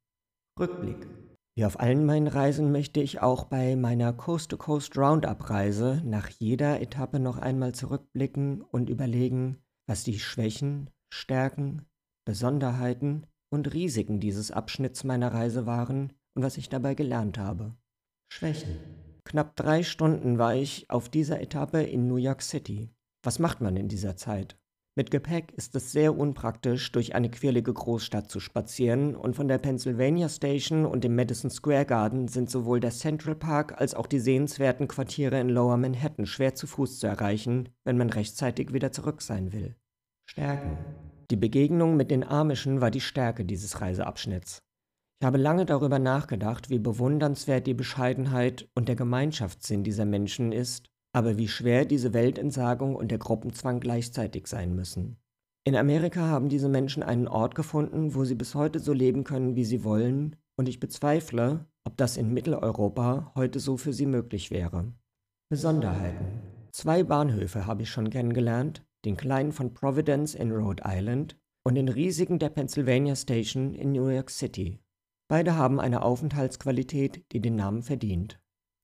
Rückblick. 0.59 1.07
Wie 1.55 1.65
auf 1.65 1.79
allen 1.79 2.05
meinen 2.05 2.27
Reisen 2.27 2.71
möchte 2.71 3.01
ich 3.01 3.21
auch 3.21 3.45
bei 3.45 3.75
meiner 3.75 4.13
Coast-to-Coast 4.13 4.97
Roundup-Reise 4.97 6.01
nach 6.05 6.29
jeder 6.29 6.81
Etappe 6.81 7.19
noch 7.19 7.37
einmal 7.37 7.75
zurückblicken 7.75 8.61
und 8.61 8.89
überlegen, 8.89 9.57
was 9.85 10.03
die 10.03 10.17
Schwächen, 10.17 10.89
Stärken, 11.13 11.85
Besonderheiten 12.25 13.25
und 13.49 13.73
Risiken 13.73 14.19
dieses 14.19 14.51
Abschnitts 14.51 15.03
meiner 15.03 15.33
Reise 15.33 15.65
waren 15.65 16.13
und 16.35 16.43
was 16.43 16.57
ich 16.57 16.69
dabei 16.69 16.95
gelernt 16.95 17.37
habe. 17.37 17.75
Schwächen. 18.31 18.77
Knapp 19.25 19.55
drei 19.55 19.83
Stunden 19.83 20.37
war 20.37 20.55
ich 20.55 20.89
auf 20.89 21.09
dieser 21.09 21.41
Etappe 21.41 21.81
in 21.83 22.07
New 22.07 22.17
York 22.17 22.41
City. 22.41 22.89
Was 23.23 23.39
macht 23.39 23.61
man 23.61 23.77
in 23.77 23.87
dieser 23.87 24.17
Zeit? 24.17 24.57
Mit 24.95 25.09
Gepäck 25.09 25.51
ist 25.53 25.75
es 25.75 25.91
sehr 25.91 26.15
unpraktisch, 26.15 26.91
durch 26.91 27.15
eine 27.15 27.31
quirlige 27.31 27.73
Großstadt 27.73 28.29
zu 28.29 28.39
spazieren, 28.39 29.15
und 29.15 29.35
von 29.35 29.47
der 29.47 29.57
Pennsylvania 29.57 30.29
Station 30.29 30.85
und 30.85 31.03
dem 31.03 31.15
Madison 31.15 31.49
Square 31.49 31.85
Garden 31.85 32.27
sind 32.27 32.51
sowohl 32.51 32.79
der 32.79 32.91
Central 32.91 33.33
Park 33.33 33.81
als 33.81 33.95
auch 33.95 34.05
die 34.05 34.19
sehenswerten 34.19 34.87
Quartiere 34.87 35.39
in 35.39 35.49
Lower 35.49 35.77
Manhattan 35.77 36.27
schwer 36.27 36.53
zu 36.53 36.67
Fuß 36.67 36.99
zu 36.99 37.07
erreichen, 37.07 37.69
wenn 37.85 37.97
man 37.97 38.11
rechtzeitig 38.11 38.71
wieder 38.71 38.91
zurück 38.91 39.23
sein 39.23 39.51
will. 39.51 39.75
Stärken. 40.29 40.77
Die 41.33 41.37
Begegnung 41.37 41.97
mit 41.97 42.11
den 42.11 42.23
Amischen 42.23 42.79
war 42.79 42.91
die 42.91 43.01
Stärke 43.01 43.43
dieses 43.43 43.81
Reiseabschnitts. 43.81 44.61
Ich 45.19 45.25
habe 45.25 45.37
lange 45.37 45.65
darüber 45.65 45.99
nachgedacht, 45.99 46.69
wie 46.69 46.79
bewundernswert 46.79 47.67
die 47.67 47.73
Bescheidenheit 47.73 48.69
und 48.75 48.87
der 48.87 48.95
Gemeinschaftssinn 48.95 49.83
dieser 49.83 50.05
Menschen 50.05 50.53
ist 50.53 50.93
aber 51.13 51.37
wie 51.37 51.47
schwer 51.47 51.85
diese 51.85 52.13
Weltentsagung 52.13 52.95
und 52.95 53.11
der 53.11 53.19
Gruppenzwang 53.19 53.79
gleichzeitig 53.79 54.47
sein 54.47 54.75
müssen. 54.75 55.17
In 55.63 55.75
Amerika 55.75 56.21
haben 56.21 56.49
diese 56.49 56.67
Menschen 56.67 57.03
einen 57.03 57.27
Ort 57.27 57.55
gefunden, 57.55 58.15
wo 58.15 58.25
sie 58.25 58.35
bis 58.35 58.55
heute 58.55 58.79
so 58.79 58.91
leben 58.91 59.23
können, 59.23 59.55
wie 59.55 59.63
sie 59.63 59.83
wollen, 59.83 60.35
und 60.57 60.67
ich 60.67 60.79
bezweifle, 60.79 61.65
ob 61.85 61.95
das 61.97 62.17
in 62.17 62.33
Mitteleuropa 62.33 63.31
heute 63.35 63.59
so 63.59 63.77
für 63.77 63.93
sie 63.93 64.05
möglich 64.05 64.51
wäre. 64.51 64.91
Besonderheiten. 65.49 66.41
Zwei 66.71 67.03
Bahnhöfe 67.03 67.65
habe 67.65 67.83
ich 67.83 67.89
schon 67.89 68.09
kennengelernt, 68.09 68.83
den 69.05 69.17
kleinen 69.17 69.51
von 69.51 69.73
Providence 69.73 70.35
in 70.35 70.51
Rhode 70.51 70.83
Island 70.85 71.37
und 71.63 71.75
den 71.75 71.89
riesigen 71.89 72.39
der 72.39 72.49
Pennsylvania 72.49 73.15
Station 73.15 73.73
in 73.73 73.91
New 73.91 74.07
York 74.07 74.29
City. 74.29 74.79
Beide 75.29 75.55
haben 75.55 75.79
eine 75.79 76.03
Aufenthaltsqualität, 76.03 77.25
die 77.31 77.41
den 77.41 77.55
Namen 77.55 77.81
verdient. 77.81 78.39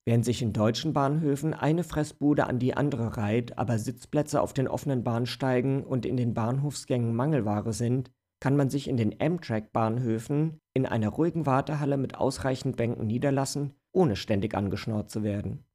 Während 0.05 0.25
sich 0.25 0.41
in 0.41 0.53
deutschen 0.53 0.93
Bahnhöfen 0.93 1.53
eine 1.53 1.84
Fressbude 1.84 2.47
an 2.47 2.58
die 2.58 2.73
andere 2.73 3.17
reiht, 3.17 3.58
aber 3.58 3.77
Sitzplätze 3.77 4.41
auf 4.41 4.53
den 4.53 4.67
offenen 4.67 5.03
Bahnsteigen 5.03 5.84
und 5.84 6.05
in 6.05 6.17
den 6.17 6.34
Bahnhofsgängen 6.34 7.13
Mangelware 7.13 7.73
sind, 7.73 8.10
kann 8.39 8.55
man 8.55 8.69
sich 8.69 8.88
in 8.88 8.97
den 8.97 9.19
Amtrak-Bahnhöfen 9.21 10.62
in 10.73 10.86
einer 10.86 11.10
ruhigen 11.10 11.45
Wartehalle 11.45 11.97
mit 11.97 12.15
ausreichend 12.15 12.77
Bänken 12.77 13.05
niederlassen, 13.05 13.73
ohne 13.91 14.15
ständig 14.15 14.55
angeschnauzt 14.55 15.12
zu 15.12 15.23
werden. 15.23 15.65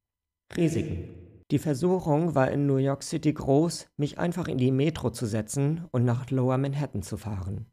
Risiken. 0.57 1.24
Die 1.51 1.59
Versuchung 1.59 2.35
war 2.35 2.51
in 2.51 2.67
New 2.67 2.77
York 2.77 3.03
City 3.03 3.33
groß, 3.33 3.89
mich 3.97 4.19
einfach 4.19 4.49
in 4.49 4.59
die 4.59 4.73
Metro 4.73 5.11
zu 5.11 5.27
setzen 5.27 5.85
und 5.91 6.05
nach 6.05 6.31
Lower 6.31 6.59
Manhattan 6.59 7.03
zu 7.03 7.17
fahren. 7.17 7.67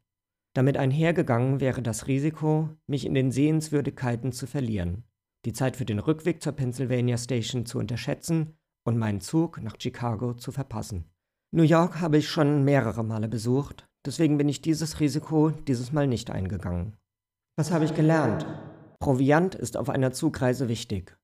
Damit 0.54 0.76
einhergegangen 0.76 1.60
wäre 1.60 1.82
das 1.82 2.06
Risiko, 2.06 2.68
mich 2.86 3.06
in 3.06 3.14
den 3.14 3.32
Sehenswürdigkeiten 3.32 4.32
zu 4.32 4.46
verlieren 4.46 5.04
die 5.44 5.52
Zeit 5.52 5.76
für 5.76 5.84
den 5.84 5.98
Rückweg 5.98 6.42
zur 6.42 6.52
Pennsylvania 6.52 7.18
Station 7.18 7.66
zu 7.66 7.78
unterschätzen 7.78 8.56
und 8.84 8.98
meinen 8.98 9.20
Zug 9.20 9.60
nach 9.60 9.76
Chicago 9.78 10.34
zu 10.34 10.52
verpassen. 10.52 11.04
New 11.52 11.62
York 11.62 12.00
habe 12.00 12.18
ich 12.18 12.28
schon 12.28 12.64
mehrere 12.64 13.04
Male 13.04 13.28
besucht, 13.28 13.86
deswegen 14.06 14.38
bin 14.38 14.48
ich 14.48 14.62
dieses 14.62 15.00
Risiko 15.00 15.50
dieses 15.50 15.92
Mal 15.92 16.06
nicht 16.06 16.30
eingegangen. 16.30 16.96
Was 17.56 17.70
habe 17.70 17.84
ich 17.84 17.94
gelernt? 17.94 18.46
Proviant 19.00 19.54
ist 19.54 19.76
auf 19.76 19.90
einer 19.90 20.12
Zugreise 20.12 20.68
wichtig. 20.68 21.18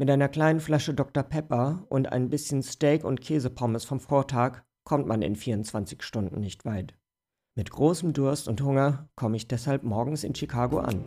Mit 0.00 0.08
einer 0.10 0.28
kleinen 0.28 0.60
Flasche 0.60 0.94
Dr. 0.94 1.24
Pepper 1.24 1.84
und 1.88 2.12
ein 2.12 2.30
bisschen 2.30 2.62
Steak 2.62 3.02
und 3.02 3.20
Käsepommes 3.20 3.84
vom 3.84 3.98
Vortag 3.98 4.62
kommt 4.84 5.08
man 5.08 5.22
in 5.22 5.34
24 5.34 6.04
Stunden 6.04 6.38
nicht 6.38 6.64
weit. 6.64 6.94
Mit 7.56 7.72
großem 7.72 8.12
Durst 8.12 8.46
und 8.46 8.62
Hunger 8.62 9.08
komme 9.16 9.36
ich 9.36 9.48
deshalb 9.48 9.82
morgens 9.82 10.22
in 10.22 10.36
Chicago 10.36 10.78
an. 10.78 11.04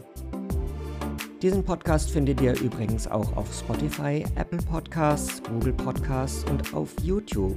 Diesen 1.41 1.63
Podcast 1.63 2.11
findet 2.11 2.41
ihr 2.41 2.59
übrigens 2.59 3.07
auch 3.07 3.37
auf 3.37 3.57
Spotify, 3.57 4.25
Apple 4.35 4.59
Podcasts, 4.59 5.41
Google 5.41 5.73
Podcasts 5.73 6.43
und 6.51 6.73
auf 6.73 6.93
YouTube. 7.01 7.55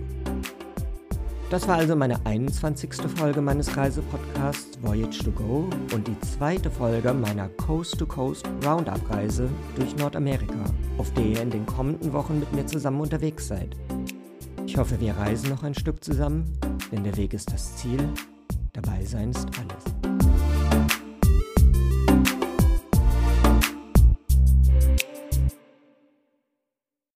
Das 1.51 1.69
war 1.69 1.77
also 1.77 1.95
meine 1.95 2.25
21. 2.25 2.95
Folge 3.17 3.41
meines 3.41 3.77
Reisepodcasts 3.77 4.79
Voyage 4.83 5.23
to 5.23 5.31
Go 5.31 5.69
und 5.93 6.09
die 6.09 6.19
zweite 6.21 6.71
Folge 6.71 7.13
meiner 7.13 7.49
Coast-to-Coast 7.49 8.49
Roundup-Reise 8.65 9.49
durch 9.77 9.95
Nordamerika, 9.97 10.65
auf 10.99 11.13
der 11.15 11.25
ihr 11.25 11.43
in 11.43 11.51
den 11.51 11.67
kommenden 11.67 12.13
Wochen 12.13 12.41
mit 12.41 12.53
mir 12.53 12.67
zusammen 12.67 13.01
unterwegs 13.01 13.47
seid. 13.47 13.77
Ich 14.67 14.77
hoffe, 14.77 14.99
wir 15.01 15.17
reisen 15.17 15.51
noch 15.51 15.63
ein 15.63 15.75
Stück 15.75 16.03
zusammen, 16.03 16.59
denn 16.91 17.05
der 17.05 17.17
Weg 17.17 17.35
ist 17.35 17.53
das 17.53 17.77
Ziel, 17.77 18.09
dabei 18.73 19.05
sein 19.05 19.31
ist 19.31 19.47
alles. 19.59 20.14